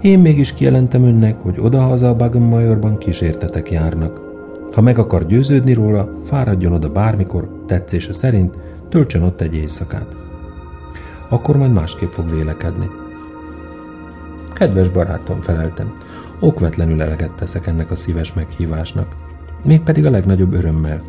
[0.00, 4.20] Én mégis kijelentem önnek, hogy odahaza a Bagan Majorban kísértetek járnak.
[4.74, 10.27] Ha meg akar győződni róla, fáradjon oda bármikor, tetszése szerint, töltsön ott egy éjszakát.
[11.28, 12.90] Akkor majd másképp fog vélekedni.
[14.52, 15.92] Kedves barátom, feleltem,
[16.40, 19.14] okvetlenül eleget teszek ennek a szíves meghívásnak.
[19.62, 21.02] Mégpedig a legnagyobb örömmel.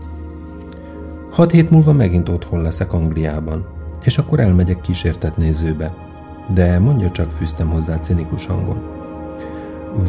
[1.31, 3.65] Hat hét múlva megint otthon leszek Angliában,
[4.03, 5.93] és akkor elmegyek kísértetnézőbe.
[6.53, 8.81] De mondja csak, fűztem hozzá cinikus hangon.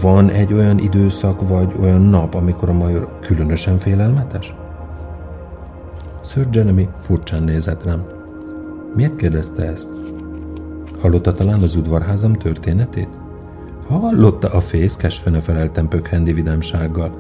[0.03, 4.55] Van egy olyan időszak vagy olyan nap, amikor a major különösen félelmetes?
[6.25, 8.05] Sir Jeremy furcsán nézett rám.
[8.95, 10.00] Miért kérdezte ezt?
[11.01, 13.09] Hallotta talán az udvarházam történetét?
[13.87, 17.11] Hallotta a fész, kesfene feleltem pökhendi vidámsággal.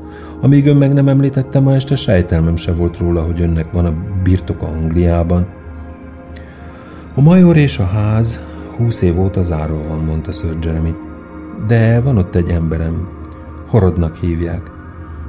[0.40, 3.94] Amíg ön meg nem említette ma este, sejtelmem se volt róla, hogy önnek van a
[4.22, 5.46] birtoka Angliában.
[7.14, 8.40] A major és a ház
[8.76, 10.94] húsz év óta zárva van, mondta Sir Jeremy.
[11.66, 13.08] De van ott egy emberem.
[13.66, 14.70] Horodnak hívják.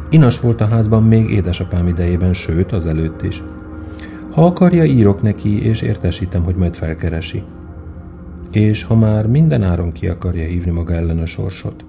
[0.09, 3.43] Inas volt a házban még édesapám idejében, sőt, az előtt is.
[4.31, 7.43] Ha akarja, írok neki, és értesítem, hogy majd felkeresi
[8.55, 11.85] és ha már minden áron ki akarja hívni maga ellen a sorsot,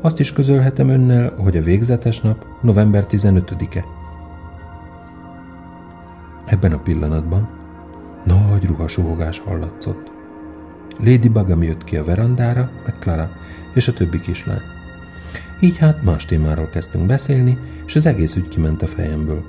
[0.00, 3.84] azt is közölhetem önnel, hogy a végzetes nap november 15-e.
[6.46, 7.48] Ebben a pillanatban
[8.24, 10.10] nagy ruhasuhogás hallatszott.
[10.98, 13.30] Lady Bagam jött ki a verandára, meg Clara
[13.74, 14.62] és a többi kislány.
[15.60, 19.44] Így hát más témáról kezdtünk beszélni, és az egész ügy kiment a fejemből.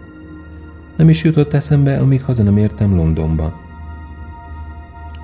[0.96, 3.67] Nem is jutott eszembe, amíg haza nem értem Londonba,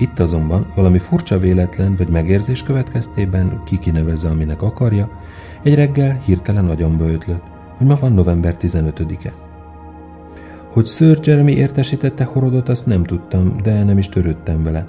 [0.04, 5.10] itt azonban valami furcsa véletlen vagy megérzés következtében ki kinevezze, aminek akarja,
[5.62, 7.44] egy reggel hirtelen agyamba ötlött,
[7.78, 9.34] hogy ma van november 15-e.
[10.68, 14.86] Hogy Sir Jeremy értesítette Horodot, azt nem tudtam, de nem is törődtem vele.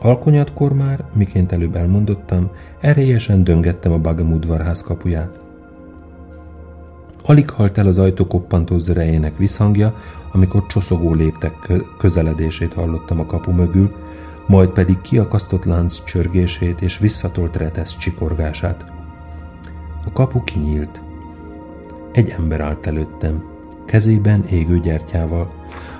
[0.00, 5.40] Alkonyatkor már, miként előbb elmondottam, erélyesen döngettem a Bagam udvarház kapuját.
[7.24, 9.94] Alig halt el az ajtó koppantó zörejének visszhangja,
[10.36, 13.94] amikor csoszogó léptek közeledését hallottam a kapu mögül,
[14.46, 18.84] majd pedig kiakasztott lánc csörgését és visszatolt retesz csikorgását.
[20.04, 21.00] A kapu kinyílt.
[22.12, 23.44] Egy ember állt előttem,
[23.84, 25.48] kezében égő gyertyával,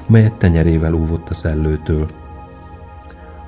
[0.07, 2.07] melyet tenyerével óvott a szellőtől.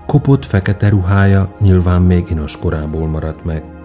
[0.06, 3.64] Kopott fekete ruhája nyilván még inos korából maradt meg–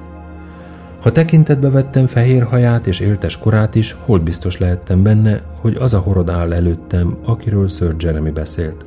[1.03, 5.93] ha tekintetbe vettem fehér haját és éltes korát is, hol biztos lehettem benne, hogy az
[5.93, 8.85] a horod áll előttem, akiről Sir Jeremy beszélt.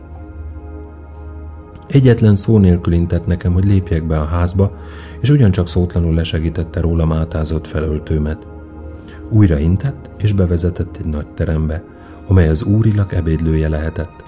[1.89, 4.77] Egyetlen szó nélkül intett nekem, hogy lépjek be a házba,
[5.21, 8.47] és ugyancsak szótlanul lesegítette rólam átázott felöltőmet.
[9.29, 11.83] Újra intett, és bevezetett egy nagy terembe,
[12.27, 14.25] amely az úrilak ebédlője lehetett.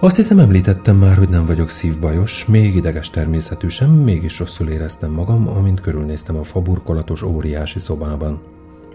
[0.00, 5.10] Azt hiszem említettem már, hogy nem vagyok szívbajos, még ideges természetű sem, mégis rosszul éreztem
[5.10, 8.40] magam, amint körülnéztem a faburkolatos óriási szobában,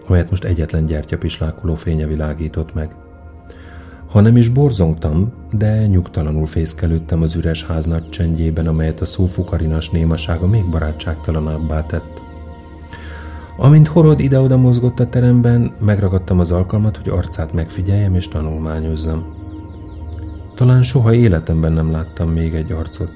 [0.06, 2.94] amelyet most egyetlen gyertyapislákoló fénye világított meg.
[4.06, 9.90] Ha nem is borzongtam, de nyugtalanul fészkelődtem az üres ház nagy csendjében, amelyet a szófukarinas
[9.90, 12.20] némasága még barátságtalanabbá tett.
[13.56, 19.41] Amint Horod ide-oda mozgott a teremben, megragadtam az alkalmat, hogy arcát megfigyeljem és tanulmányozzam.
[20.54, 23.12] Talán soha életemben nem láttam még egy arcot,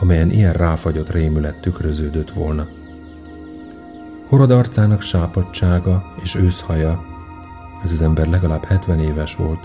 [0.00, 2.66] amelyen ilyen ráfagyott rémület tükröződött volna.
[4.28, 7.04] Horod arcának sápadsága és őszhaja,
[7.82, 9.60] ez az ember legalább 70 éves volt,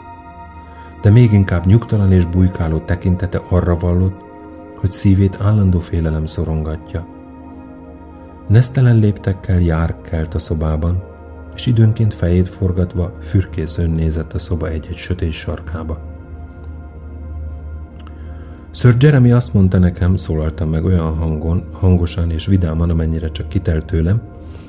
[1.01, 4.23] de még inkább nyugtalan és bujkáló tekintete arra vallott,
[4.75, 7.07] hogy szívét állandó félelem szorongatja.
[8.47, 11.03] Nesztelen léptekkel jár kelt a szobában,
[11.55, 16.14] és időnként fejét forgatva fürkészön nézett a szoba egy-egy sötét sarkába.
[18.75, 23.85] Sir Jeremy azt mondta nekem, szólaltam meg olyan hangon, hangosan és vidáman, amennyire csak kitelt
[23.85, 24.21] tőlem,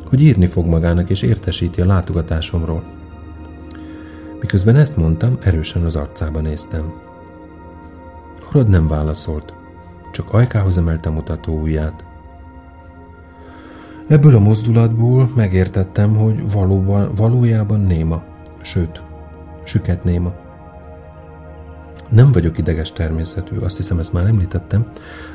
[0.08, 2.84] hogy írni fog magának és értesíti a látogatásomról.
[4.40, 6.92] Miközben ezt mondtam, erősen az arcába néztem.
[8.42, 9.54] Horod nem válaszolt,
[10.12, 12.04] csak ajkához emelte mutató ujját.
[14.08, 18.22] Ebből a mozdulatból megértettem, hogy valóban, valójában néma,
[18.62, 19.02] sőt,
[19.64, 20.45] süket néma.
[22.08, 24.86] Nem vagyok ideges természetű, azt hiszem ezt már említettem,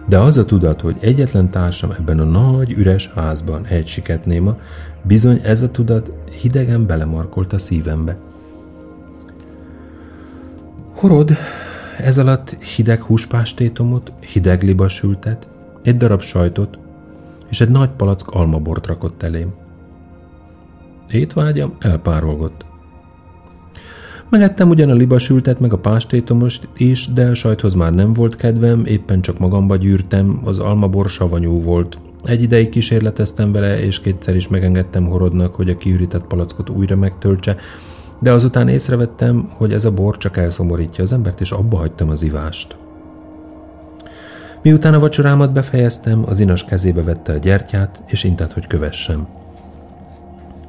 [0.05, 4.57] de az a tudat, hogy egyetlen társam ebben a nagy, üres házban egy siketnéma,
[5.01, 6.11] bizony ez a tudat
[6.41, 8.17] hidegen belemarkolt a szívembe.
[10.95, 11.32] Horod,
[11.97, 15.47] ez alatt hideg húspástétomot, hideg libasültet,
[15.82, 16.78] egy darab sajtot,
[17.49, 19.53] és egy nagy palack almabort rakott elém.
[21.09, 22.70] Étvágyam elpárolgott.
[24.32, 28.86] Megettem ugyan a libasültet, meg a pástétomost is, de a sajthoz már nem volt kedvem,
[28.86, 31.98] éppen csak magamba gyűrtem, az almabor savanyú volt.
[32.24, 37.56] Egy ideig kísérleteztem vele, és kétszer is megengedtem Horodnak, hogy a kiürített palackot újra megtöltse,
[38.20, 42.24] de azután észrevettem, hogy ez a bor csak elszomorítja az embert, és abba hagytam az
[42.24, 42.76] ivást.
[44.62, 49.28] Miután a vacsorámat befejeztem, az inas kezébe vette a gyertyát, és intett, hogy kövessem.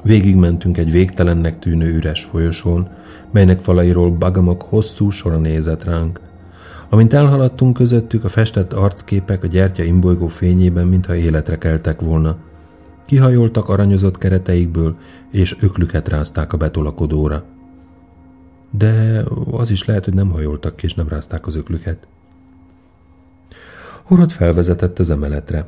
[0.02, 2.88] Végigmentünk egy végtelennek tűnő üres folyosón,
[3.32, 6.20] melynek falairól bagamok hosszú sora nézett ránk.
[6.88, 12.36] Amint elhaladtunk közöttük, a festett arcképek a gyertya imbolygó fényében, mintha életre keltek volna.
[13.04, 14.96] Kihajoltak aranyozott kereteikből,
[15.30, 17.44] és öklüket rázták a betolakodóra.
[18.70, 22.06] De az is lehet, hogy nem hajoltak ki, és nem rázták az öklüket.
[24.02, 25.66] Horod felvezetett az emeletre.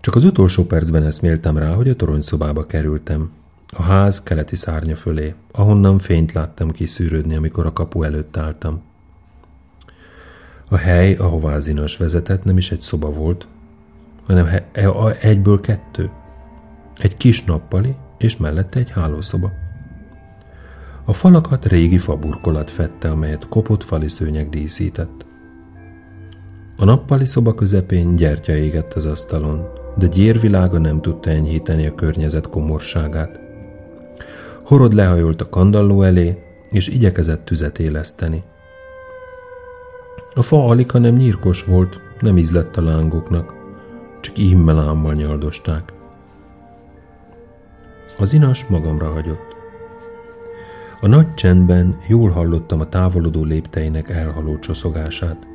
[0.00, 3.30] Csak az utolsó percben eszméltem rá, hogy a toronyszobába kerültem.
[3.76, 8.82] A ház keleti szárnya fölé, ahonnan fényt láttam kiszűrődni, amikor a kapu előtt álltam.
[10.68, 13.46] A hely, ahová az inas vezetett, nem is egy szoba volt,
[14.26, 16.10] hanem e- egyből kettő.
[16.96, 19.50] Egy kis nappali, és mellette egy hálószoba.
[21.04, 25.26] A falakat régi faburkolat fette, amelyet kopott fali szőnyeg díszített.
[26.76, 32.48] A nappali szoba közepén gyertya égett az asztalon, de gyérvilága nem tudta enyhíteni a környezet
[32.48, 33.40] komorságát.
[34.64, 38.42] Horod lehajolt a kandalló elé, és igyekezett tüzet éleszteni.
[40.34, 43.54] A fa alika nem nyírkos volt, nem ízlett a lángoknak,
[44.20, 45.92] csak immelámmal nyaldosták.
[48.18, 49.56] Az inas magamra hagyott.
[51.00, 55.51] A nagy csendben jól hallottam a távolodó lépteinek elhaló csoszogását.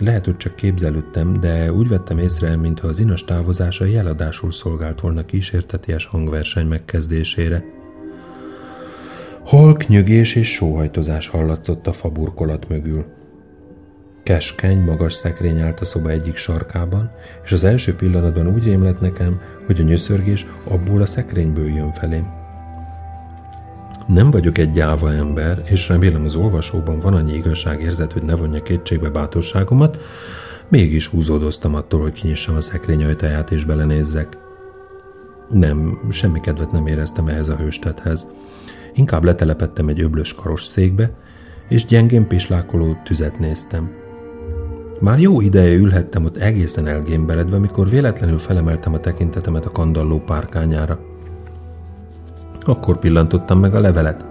[0.00, 5.24] Lehet, hogy csak képzelődtem, de úgy vettem észre, mintha az inas távozása jeladásul szolgált volna
[5.24, 7.64] kísérteties hangverseny megkezdésére.
[9.44, 13.04] Halk nyögés és sóhajtozás hallatszott a faburkolat mögül.
[14.22, 17.10] Keskeny, magas szekrény állt a szoba egyik sarkában,
[17.44, 22.39] és az első pillanatban úgy rémlett nekem, hogy a nyöszörgés abból a szekrényből jön felém.
[24.14, 28.62] Nem vagyok egy gyáva ember, és remélem az olvasóban van annyi igazságérzet, hogy ne vonja
[28.62, 29.98] kétségbe bátorságomat,
[30.68, 34.38] mégis húzódoztam attól, hogy kinyissam a szekrény ajtaját és belenézzek.
[35.50, 38.26] Nem, semmi kedvet nem éreztem ehhez a hőstethez.
[38.94, 41.10] Inkább letelepettem egy öblös karos székbe,
[41.68, 43.90] és gyengén pislákoló tüzet néztem.
[45.00, 51.09] Már jó ideje ülhettem ott egészen elgémberedve, mikor véletlenül felemeltem a tekintetemet a kandalló párkányára.
[52.60, 54.24] Akkor pillantottam meg a levelet,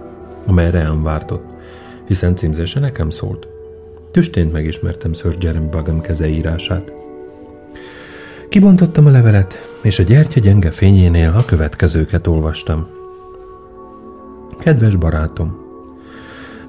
[0.46, 1.44] amely reám vártott,
[2.06, 3.48] hiszen címzése nekem szólt.
[4.10, 6.92] Tüstént megismertem Sir Jeremy Bagam kezeírását.
[8.48, 12.86] Kibontottam a levelet, és a gyertya gyenge fényénél a következőket olvastam.
[14.58, 15.68] Kedves barátom!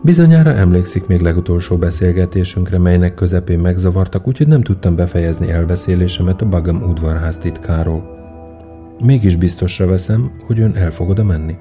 [0.04, 6.84] Bizonyára emlékszik még legutolsó beszélgetésünkre, melynek közepén megzavartak, úgyhogy nem tudtam befejezni elbeszélésemet a Bagam
[6.84, 8.21] udvarház titkáról.
[9.04, 11.56] Mégis biztosra veszem, hogy ön el fog oda menni.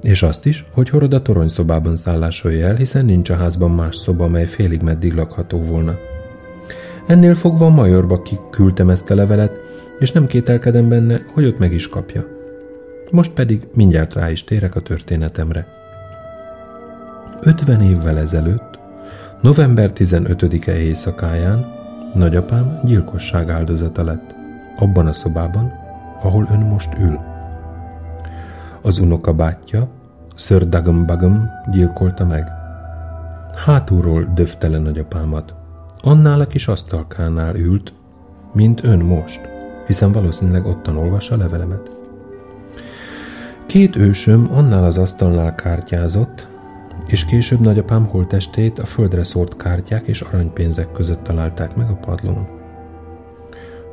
[0.00, 4.28] És azt is, hogy Horod a toronyszobában szállásolja el, hiszen nincs a házban más szoba,
[4.28, 5.98] mely félig meddig lakható volna.
[7.06, 9.60] Ennél fogva a majorba kiküldtem ezt a levelet,
[9.98, 12.26] és nem kételkedem benne, hogy ott meg is kapja.
[13.10, 15.66] Most pedig mindjárt rá is térek a történetemre.
[17.40, 18.78] 50 évvel ezelőtt,
[19.40, 21.66] november 15-e éjszakáján
[22.14, 24.40] nagyapám gyilkosság áldozata lett
[24.76, 25.72] abban a szobában,
[26.22, 27.18] ahol ön most ül.
[28.82, 29.88] Az unoka bátyja,
[30.34, 32.50] Sir Dagum Bagum gyilkolta meg.
[33.64, 35.54] Hátulról döfte le nagyapámat.
[36.00, 37.92] Annál a kis asztalkánál ült,
[38.52, 39.40] mint ön most,
[39.86, 41.96] hiszen valószínűleg ottan olvassa a levelemet.
[43.66, 46.46] Két ősöm annál az asztalnál kártyázott,
[47.06, 52.61] és később nagyapám holtestét a földre szórt kártyák és aranypénzek között találták meg a padlón.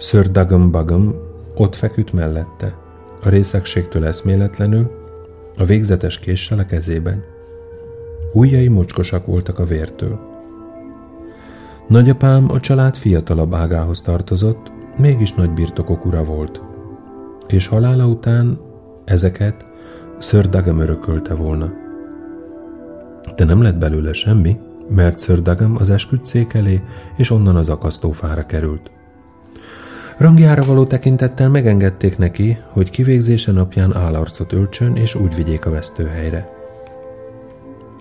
[0.01, 1.15] Sir Dagum Bagum
[1.55, 2.75] ott feküdt mellette,
[3.23, 4.91] a részegségtől eszméletlenül,
[5.57, 7.23] a végzetes késsel a kezében.
[8.33, 10.19] Ujjai mocskosak voltak a vértől.
[11.87, 16.61] Nagyapám a család fiatalabb ágához tartozott, mégis nagy birtokok ura volt,
[17.47, 18.59] és halála után
[19.05, 19.65] ezeket
[20.19, 21.71] Sir Dagum örökölte volna.
[23.35, 26.81] De nem lett belőle semmi, mert Sir Dagam az esküdszék elé,
[27.17, 28.91] és onnan az akasztófára került.
[30.19, 36.49] Rangjára való tekintettel megengedték neki, hogy kivégzése napján állarcot öltsön, és úgy vigyék a vesztőhelyre.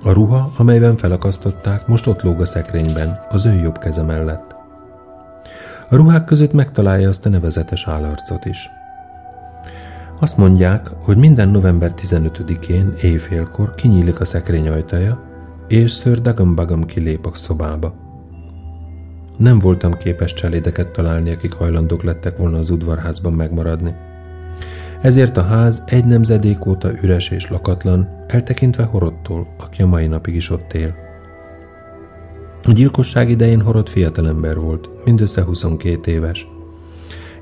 [0.03, 4.55] A ruha, amelyben felakasztották, most ott lóg a szekrényben, az ő jobb keze mellett.
[5.89, 8.71] A ruhák között megtalálja azt a nevezetes állarcot is.
[10.21, 15.23] Azt mondják, hogy minden november 15-én éjfélkor kinyílik a szekrény ajtaja,
[15.69, 18.08] és Sir Dagambagam kilép a szobába.
[19.39, 23.95] Nem voltam képes cselédeket találni, akik hajlandók lettek volna az udvarházban megmaradni.
[25.01, 30.35] Ezért a ház egy nemzedék óta üres és lakatlan, eltekintve Horottól, aki a mai napig
[30.35, 30.95] is ott él.
[32.63, 36.49] A gyilkosság idején Horott fiatalember volt, mindössze 22 éves,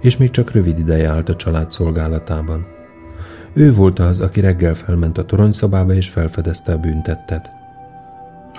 [0.00, 2.66] és még csak rövid ideje állt a család szolgálatában.
[3.52, 7.55] Ő volt az, aki reggel felment a toronyszobába és felfedezte a büntettet.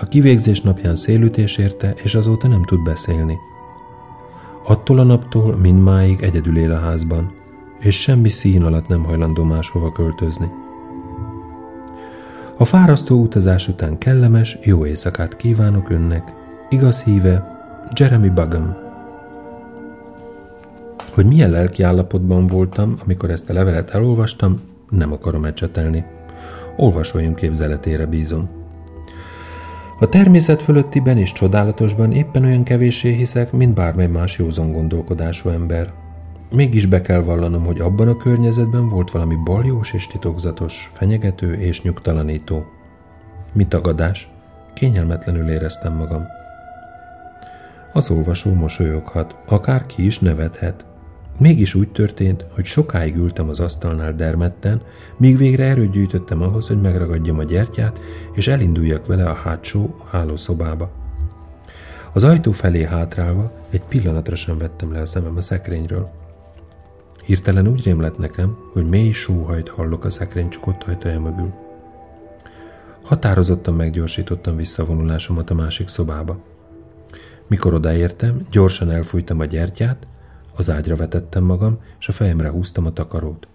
[0.00, 3.38] A kivégzés napján szélütés érte, és azóta nem tud beszélni.
[4.64, 7.32] Attól a naptól mindmáig egyedül él a házban,
[7.80, 10.50] és semmi szín alatt nem hajlandó máshova költözni.
[12.56, 16.32] A fárasztó utazás után kellemes, jó éjszakát kívánok önnek,
[16.68, 17.56] igaz híve,
[17.94, 18.76] Jeremy Buggam.
[21.14, 24.54] Hogy milyen lelki állapotban voltam, amikor ezt a levelet elolvastam,
[24.90, 26.04] nem akarom ecsetelni.
[26.76, 28.57] Olvasóim képzeletére bízom.
[30.00, 35.92] A természet fölöttiben és csodálatosban éppen olyan kevéssé hiszek, mint bármely más józan gondolkodású ember.
[36.50, 41.82] Mégis be kell vallanom, hogy abban a környezetben volt valami baljós és titokzatos, fenyegető és
[41.82, 42.64] nyugtalanító.
[43.52, 44.28] Mi tagadás?
[44.74, 46.26] Kényelmetlenül éreztem magam.
[47.92, 50.84] Az olvasó mosolyoghat, akár ki is nevethet.
[51.38, 54.82] Mégis úgy történt, hogy sokáig ültem az asztalnál dermedten,
[55.16, 58.00] míg végre erőt gyűjtöttem ahhoz, hogy megragadjam a gyertyát,
[58.32, 60.90] és elinduljak vele a hátsó hálószobába.
[62.12, 66.10] Az ajtó felé hátrálva egy pillanatra sem vettem le a szemem a szekrényről.
[67.24, 71.52] Hirtelen úgy rém nekem, hogy mély sóhajt hallok a szekrény csukott ajtaja mögül.
[73.02, 76.38] Határozottan meggyorsítottam visszavonulásomat a másik szobába.
[77.46, 80.06] Mikor odaértem, gyorsan elfújtam a gyertyát,
[80.58, 83.46] az ágyra vetettem magam, és a fejemre húztam a takarót.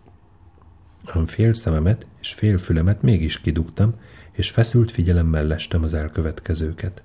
[1.06, 3.94] Ám fél szememet és fél fülemet mégis kidugtam,
[4.32, 7.04] és feszült figyelemmel lestem az elkövetkezőket.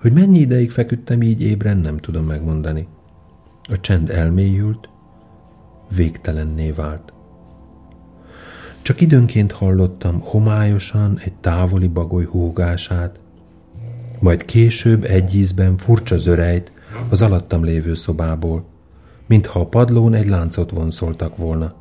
[0.00, 2.86] Hogy mennyi ideig feküdtem így ébren, nem tudom megmondani.
[3.62, 4.88] A csend elmélyült,
[5.96, 7.12] végtelenné vált.
[8.82, 13.18] Csak időnként hallottam homályosan egy távoli bagoly húgását,
[14.20, 16.72] majd később egy ízben furcsa zörejt
[17.08, 18.64] az alattam lévő szobából,
[19.26, 21.72] mintha a padlón egy láncot vonszoltak volna.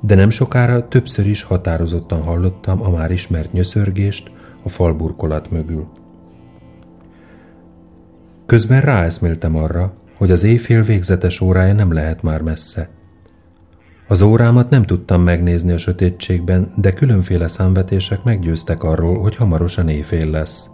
[0.00, 4.30] De nem sokára többször is határozottan hallottam a már ismert nyöszörgést
[4.62, 5.88] a falburkolat mögül.
[8.46, 12.88] Közben ráeszméltem arra, hogy az éjfél végzetes órája nem lehet már messze.
[14.08, 20.30] Az órámat nem tudtam megnézni a sötétségben, de különféle számvetések meggyőztek arról, hogy hamarosan éjfél
[20.30, 20.73] lesz.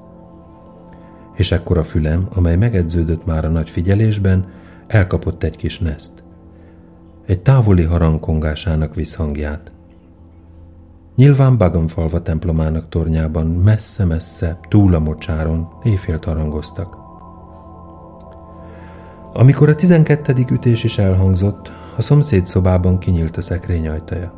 [1.41, 4.47] És ekkor a fülem, amely megedződött már a nagy figyelésben,
[4.87, 6.23] elkapott egy kis neszt.
[7.27, 9.73] Egy távoli harangkongásának visszhangját.
[11.17, 16.97] Nyilván Bagamfalva templomának tornyában messze-messze, túl a mocsáron éjfélt harangoztak.
[19.33, 24.33] Amikor a tizenkettedik ütés is elhangzott, a szomszéd szobában kinyílt a szekrény ajtaja.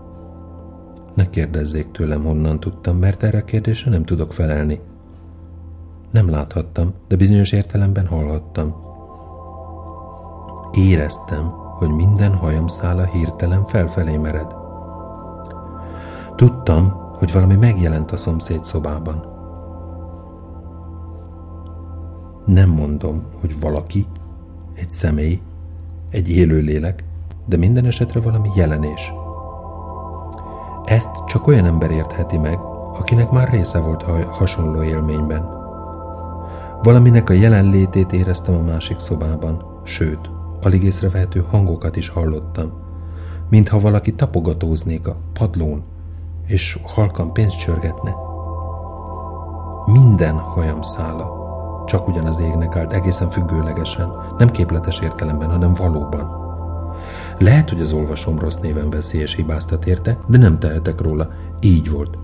[1.14, 4.80] Ne kérdezzék tőlem, honnan tudtam, mert erre a kérdésre nem tudok felelni.
[6.12, 8.74] Nem láthattam, de bizonyos értelemben hallhattam.
[10.72, 14.54] Éreztem, hogy minden hajamszála hirtelen felfelé mered.
[16.36, 19.26] Tudtam, hogy valami megjelent a szomszéd szobában.
[22.44, 24.06] Nem mondom, hogy valaki,
[24.74, 25.40] egy személy,
[26.10, 27.04] egy élőlélek,
[27.44, 29.12] de minden esetre valami jelenés.
[30.84, 32.58] Ezt csak olyan ember értheti meg,
[32.98, 35.61] akinek már része volt hasonló élményben.
[36.82, 40.30] Valaminek a jelenlétét éreztem a másik szobában, sőt,
[40.60, 42.72] alig észrevehető hangokat is hallottam,
[43.48, 45.82] mintha valaki tapogatóznék a padlón,
[46.46, 48.14] és halkan pénzt csörgetne.
[49.86, 51.40] Minden hajam szála
[51.86, 56.40] csak ugyanaz égnek állt egészen függőlegesen, nem képletes értelemben, hanem valóban.
[57.38, 61.28] Lehet, hogy az olvasom rossz néven veszi és hibáztat érte, de nem tehetek róla.
[61.60, 62.18] Így volt.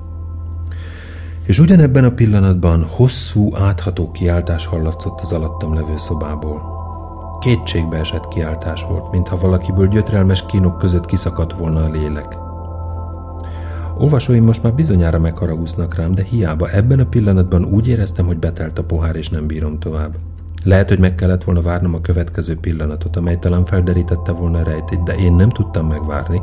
[1.48, 6.62] És ugyanebben a pillanatban hosszú, átható kiáltás hallatszott az alattam levő szobából.
[7.40, 12.36] Kétségbe esett kiáltás volt, mintha valakiből gyötrelmes kínok között kiszakadt volna a lélek.
[13.98, 18.78] Olvasóim most már bizonyára megharagusznak rám, de hiába ebben a pillanatban úgy éreztem, hogy betelt
[18.78, 20.14] a pohár, és nem bírom tovább.
[20.64, 25.02] Lehet, hogy meg kellett volna várnom a következő pillanatot, amely talán felderítette volna a rejtét,
[25.02, 26.40] de én nem tudtam megvárni.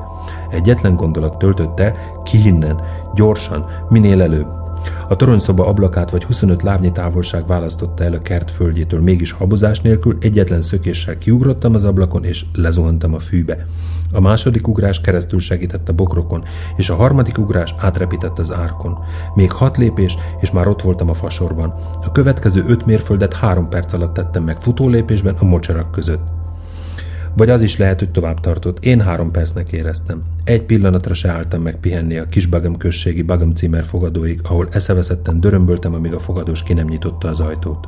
[0.50, 2.82] Egyetlen gondolat töltött el, ki innen,
[3.16, 4.64] gyorsan, minél előbb.
[5.08, 10.18] A toronyszoba ablakát vagy 25 lábnyi távolság választotta el a kert földjétől, mégis habozás nélkül
[10.20, 13.66] egyetlen szökéssel kiugrottam az ablakon, és lezuhantam a fűbe.
[14.12, 16.44] A második ugrás keresztül segített a bokrokon,
[16.76, 18.98] és a harmadik ugrás átrepített az árkon.
[19.36, 21.74] Még hat lépés, és már ott voltam a fasorban.
[22.02, 26.35] A következő öt mérföldet három perc alatt tettem meg futólépésben a mocsarak között.
[27.36, 28.84] Vagy az is lehet, hogy tovább tartott.
[28.84, 30.24] Én három percnek éreztem.
[30.44, 35.40] Egy pillanatra se álltam meg pihenni a kis Bagam községi Bagam címer fogadóig, ahol eszeveszetten
[35.40, 37.88] dörömböltem, amíg a fogadós ki nem nyitotta az ajtót.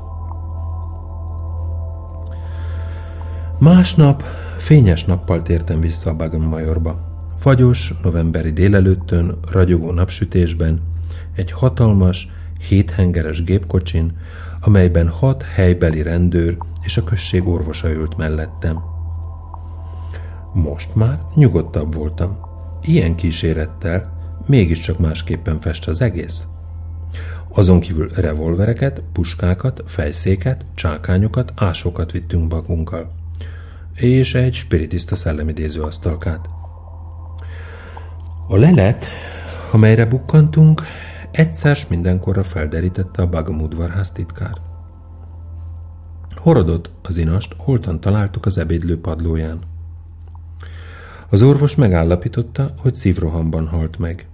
[3.60, 4.24] Másnap
[4.58, 7.00] fényes nappal tértem vissza a Bagam majorba.
[7.36, 10.82] Fagyos, novemberi délelőttön, ragyogó napsütésben,
[11.36, 12.32] egy hatalmas,
[12.68, 14.18] héthengeres gépkocsin,
[14.62, 18.97] amelyben hat helybeli rendőr és a község orvosa ült mellettem.
[20.64, 22.38] Most már nyugodtabb voltam.
[22.82, 24.12] Ilyen kísérettel
[24.46, 26.46] mégiscsak másképpen fest az egész.
[27.50, 33.12] Azon kívül revolvereket, puskákat, fejszéket, csákányokat, ásokat vittünk magunkkal.
[33.94, 36.50] És egy spiritista szellemidéző asztalkát.
[38.48, 39.06] A lelet,
[39.72, 40.82] amelyre bukkantunk,
[41.32, 44.58] egyszer mindenkorra felderítette a Bagam udvarház titkár.
[46.36, 49.76] Horodott az inast, holtan találtuk az ebédlő padlóján.
[51.30, 54.28] Az orvos megállapította, hogy szívrohamban halt meg.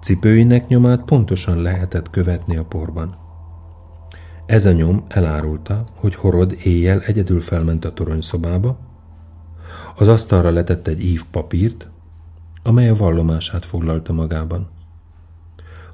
[0.00, 3.16] Cipőinek nyomát pontosan lehetett követni a porban.
[4.46, 8.78] Ez a nyom elárulta, hogy Horod éjjel egyedül felment a toronyszobába,
[9.96, 11.88] az asztalra letett egy ív papírt,
[12.62, 14.68] amely a vallomását foglalta magában.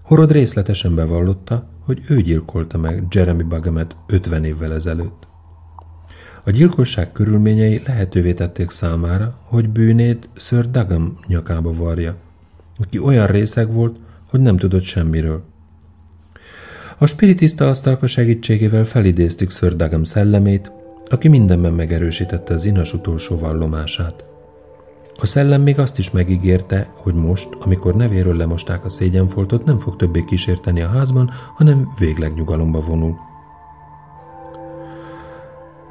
[0.03, 5.27] Horod részletesen bevallotta, hogy ő gyilkolta meg Jeremy Bagamet 50 évvel ezelőtt.
[6.49, 12.17] A gyilkosság körülményei lehetővé tették számára, hogy bűnét Sir Dagam nyakába varja,
[12.79, 13.97] aki olyan részeg volt,
[14.27, 15.43] hogy nem tudott semmiről.
[16.99, 20.73] A spiritista asztalka segítségével felidéztük Sir Dagam szellemét,
[21.09, 24.25] aki mindenben megerősítette az inas utolsó vallomását.
[25.17, 29.97] A szellem még azt is megígérte, hogy most, amikor nevéről lemosták a szégyenfoltot, nem fog
[29.97, 33.28] többé kísérteni a házban, hanem végleg nyugalomba vonul.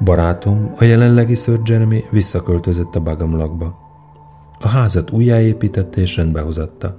[0.04, 3.78] Barátom, a jelenlegi Sir Jeremy visszaköltözött a Bagamlakba.
[4.60, 6.98] A házat újjáépítette és rendbehozatta.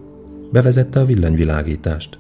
[0.52, 2.20] Bevezette a villanyvilágítást.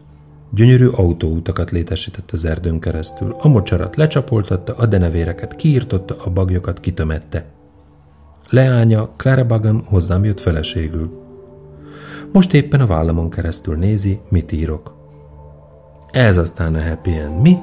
[0.49, 7.45] Gyönyörű autóutakat létesített az erdőn keresztül, a mocsarat lecsapoltatta, a denevéreket kiirtotta, a bagyokat kitömette.
[8.49, 11.21] Leánya, Clara Bagam hozzám jött feleségül.
[12.31, 14.95] Most éppen a vállamon keresztül nézi, mit írok.
[16.11, 17.57] Ez aztán a happy end, mi?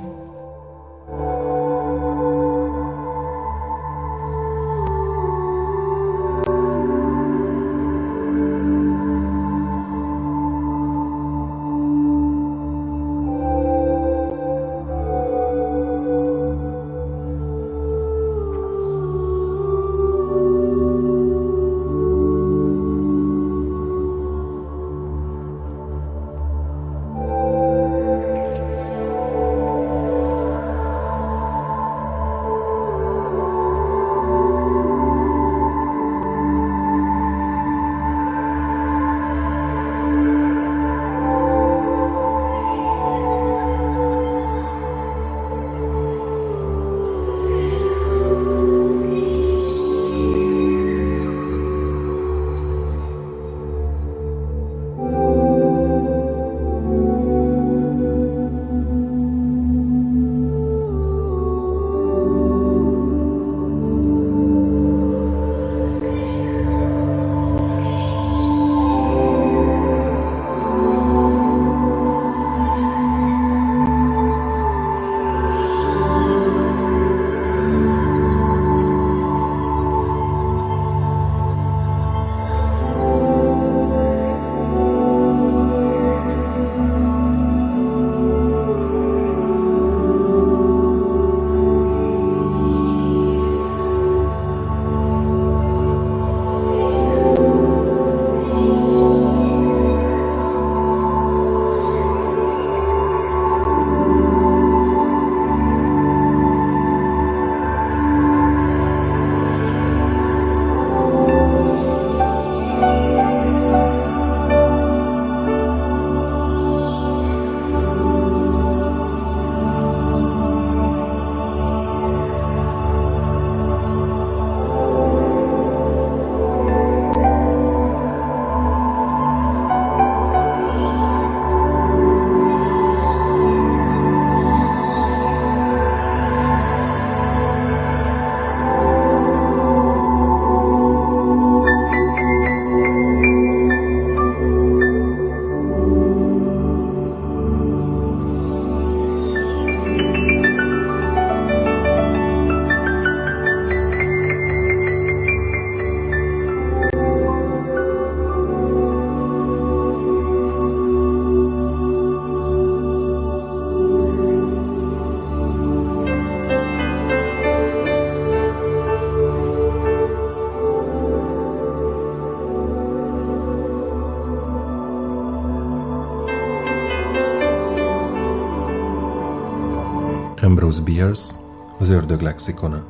[180.66, 181.32] Ambrose Bierce,
[181.78, 182.84] az ördög lexikona.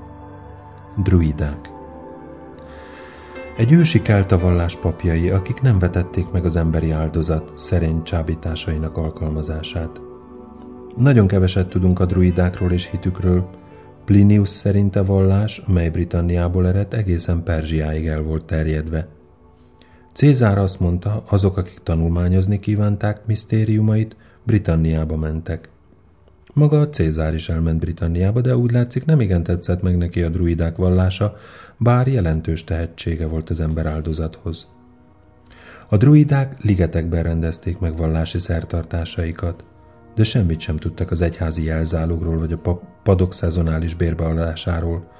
[1.03, 1.71] Druidák.
[3.57, 10.01] Egy ősi keltavallás papjai, akik nem vetették meg az emberi áldozat szerény csábításainak alkalmazását.
[10.97, 13.49] Nagyon keveset tudunk a druidákról és hitükről.
[14.05, 19.09] Plinius szerint a vallás, mely Britanniából eredt, egészen Perzsiáig el volt terjedve.
[20.13, 25.69] Cézár azt mondta, azok, akik tanulmányozni kívánták misztériumait, Britanniába mentek.
[26.57, 30.29] Maga a Cézár is elment Britanniába, de úgy látszik nem igen tetszett meg neki a
[30.29, 31.37] druidák vallása,
[31.77, 34.69] bár jelentős tehetsége volt az ember áldozathoz.
[35.89, 39.65] A druidák ligetekben rendezték meg vallási szertartásaikat,
[40.15, 45.11] de semmit sem tudtak az egyházi jelzálogról vagy a padok szezonális bérbeadásáról.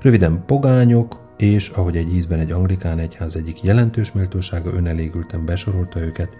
[0.00, 6.38] Röviden pogányok, és ahogy egy ízben egy anglikán egyház egyik jelentős méltósága önelégülten besorolta őket,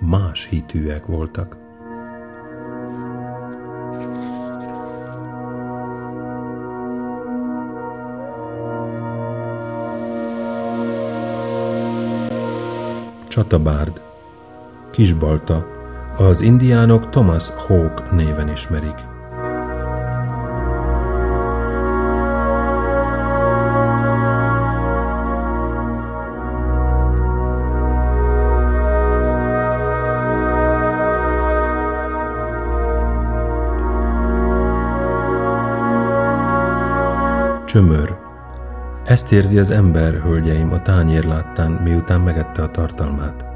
[0.00, 1.63] más hitűek voltak.
[13.34, 14.02] Csatabárd,
[14.90, 15.66] Kisbalta,
[16.16, 18.94] az indiánok Thomas Hawk néven ismerik.
[37.64, 38.13] Csömör
[39.04, 43.53] ezt érzi az ember, hölgyeim, a tányér láttán, miután megette a tartalmát.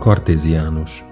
[0.00, 1.04] Kartéziánus.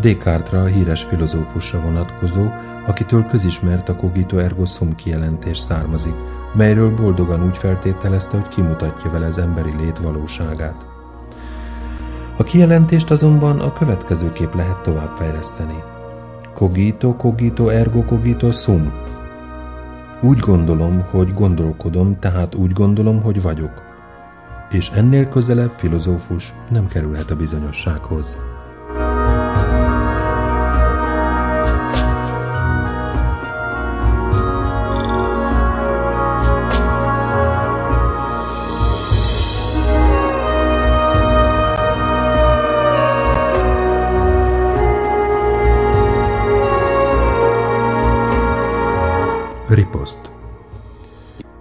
[0.00, 2.46] Descartesra a híres filozófusra vonatkozó,
[2.86, 6.14] akitől közismert a cogito ergo sum kijelentés származik,
[6.54, 10.84] melyről boldogan úgy feltételezte, hogy kimutatja vele az emberi lét valóságát.
[12.36, 15.82] A kijelentést azonban a következőképp lehet továbbfejleszteni.
[16.54, 18.92] Cogito, cogito, ergo cogito sum.
[20.20, 23.85] Úgy gondolom, hogy gondolkodom, tehát úgy gondolom, hogy vagyok
[24.70, 28.36] és ennél közelebb filozófus nem kerülhet a bizonyossághoz.
[49.68, 50.30] Riposzt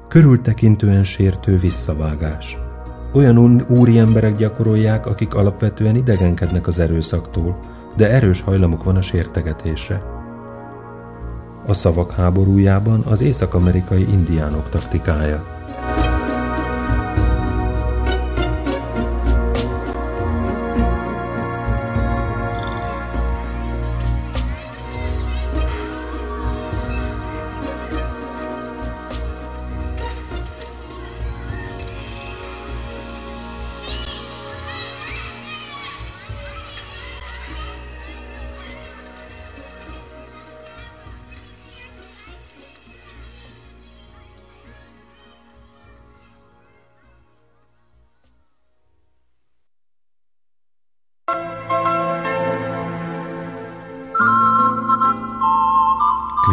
[0.07, 2.64] Körültekintően sértő visszavágás.
[3.15, 7.59] Olyan úri emberek gyakorolják, akik alapvetően idegenkednek az erőszaktól,
[7.95, 10.01] de erős hajlamuk van a sértegetésre.
[11.67, 15.54] A szavak háborújában az észak-amerikai indiánok taktikája.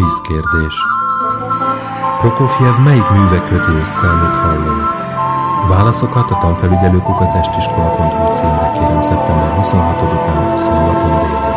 [0.03, 0.77] Kvízkérdés.
[2.21, 4.89] Prokofjev melyik műve köti össze, amit hallunk?
[5.69, 11.57] Válaszokat a tanfelügyelőkukacestiskola.hu címre kérem szeptember 26-án szombaton délig.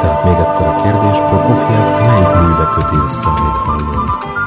[0.00, 4.37] Tehát még egyszer a kérdés, Prokofjev melyik műve köti össze, amit hallunk?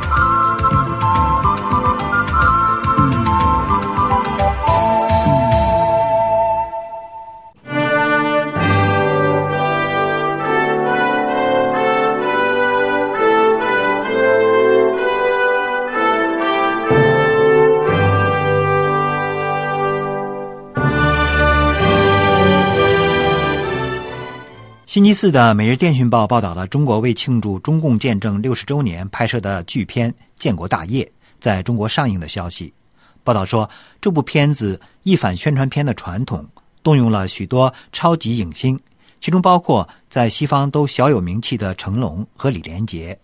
[24.91, 31.05] 星期四的《每日电讯报》报道了中国为庆祝中共建政六十周年拍摄的巨片《建国大业》
[31.39, 32.73] 在中国上映的消息。
[33.23, 33.69] 报道说，
[34.01, 36.45] 这部片子一反宣传片的传统，
[36.83, 38.77] 动用了许多超级影星，
[39.21, 43.17] 其中包括在西方都小有名气的成龙和李连杰。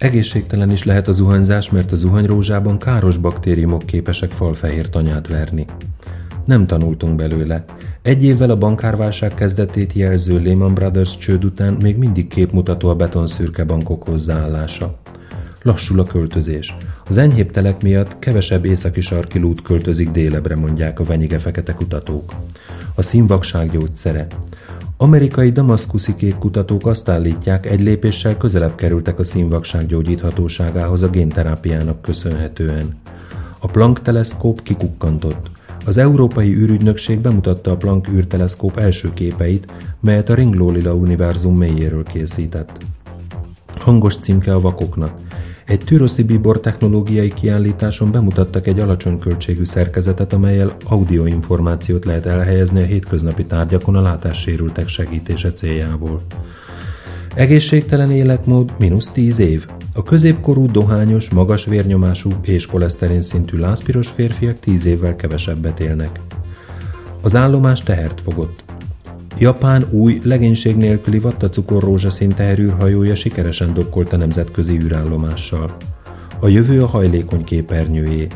[0.00, 5.66] Egészségtelen is lehet a zuhanyzás, mert a zuhanyrózsában káros baktériumok képesek falfehér tanyát verni.
[6.44, 7.64] Nem tanultunk belőle.
[8.02, 13.64] Egy évvel a bankárválság kezdetét jelző Lehman Brothers csőd után még mindig képmutató a betonszürke
[13.64, 14.98] bankok hozzáállása.
[15.62, 16.76] Lassul a költözés.
[17.08, 22.32] Az enyhébb telek miatt kevesebb északi sarki lút költözik délebre, mondják a venyige fekete kutatók.
[22.94, 24.26] A színvakság gyógyszere.
[25.02, 32.02] Amerikai damaszkuszi kék kutatók azt állítják, egy lépéssel közelebb kerültek a színvakság gyógyíthatóságához a génterápiának
[32.02, 32.96] köszönhetően.
[33.60, 35.50] A Planck teleszkóp kikukkantott.
[35.86, 42.72] Az Európai űrügynökség bemutatta a Planck űrteleszkóp első képeit, melyet a Ringlólila univerzum mélyéről készített.
[43.78, 45.12] Hangos címke a vakoknak–
[45.70, 52.84] egy Türoszi Bibor technológiai kiállításon bemutattak egy alacsony költségű szerkezetet, amelyel audioinformációt lehet elhelyezni a
[52.84, 56.22] hétköznapi tárgyakon a látássérültek segítése céljából.
[57.34, 59.66] Egészségtelen életmód mínusz 10 év.
[59.94, 66.20] A középkorú, dohányos, magas vérnyomású és koleszterin szintű lázpiros férfiak 10 évvel kevesebbet élnek.
[67.22, 68.69] Az állomás tehert fogott.
[69.38, 75.76] Japán új, legénység nélküli vattacukor rózsaszín teherűrhajója sikeresen dokkolt a nemzetközi űrállomással.
[76.38, 78.26] A jövő a hajlékony képernyőjé.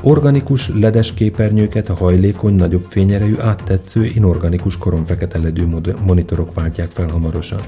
[0.00, 5.66] Organikus, ledes képernyőket a hajlékony, nagyobb fényerejű, áttetsző, inorganikus koromfekete ledű
[6.04, 7.60] monitorok váltják fel hamarosan.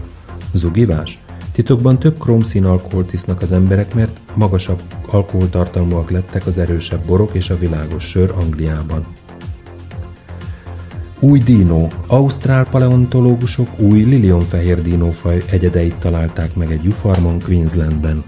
[0.54, 1.18] Zugivás?
[1.52, 7.50] Titokban több kromszín alkoholt isznak az emberek, mert magasabb alkoholtartalmúak lettek az erősebb borok és
[7.50, 9.06] a világos sör Angliában.
[11.22, 11.88] Új dínó.
[12.06, 18.24] Ausztrál paleontológusok új lilionfehér dínófaj egyedeit találták meg egy jufarmon Queenslandben.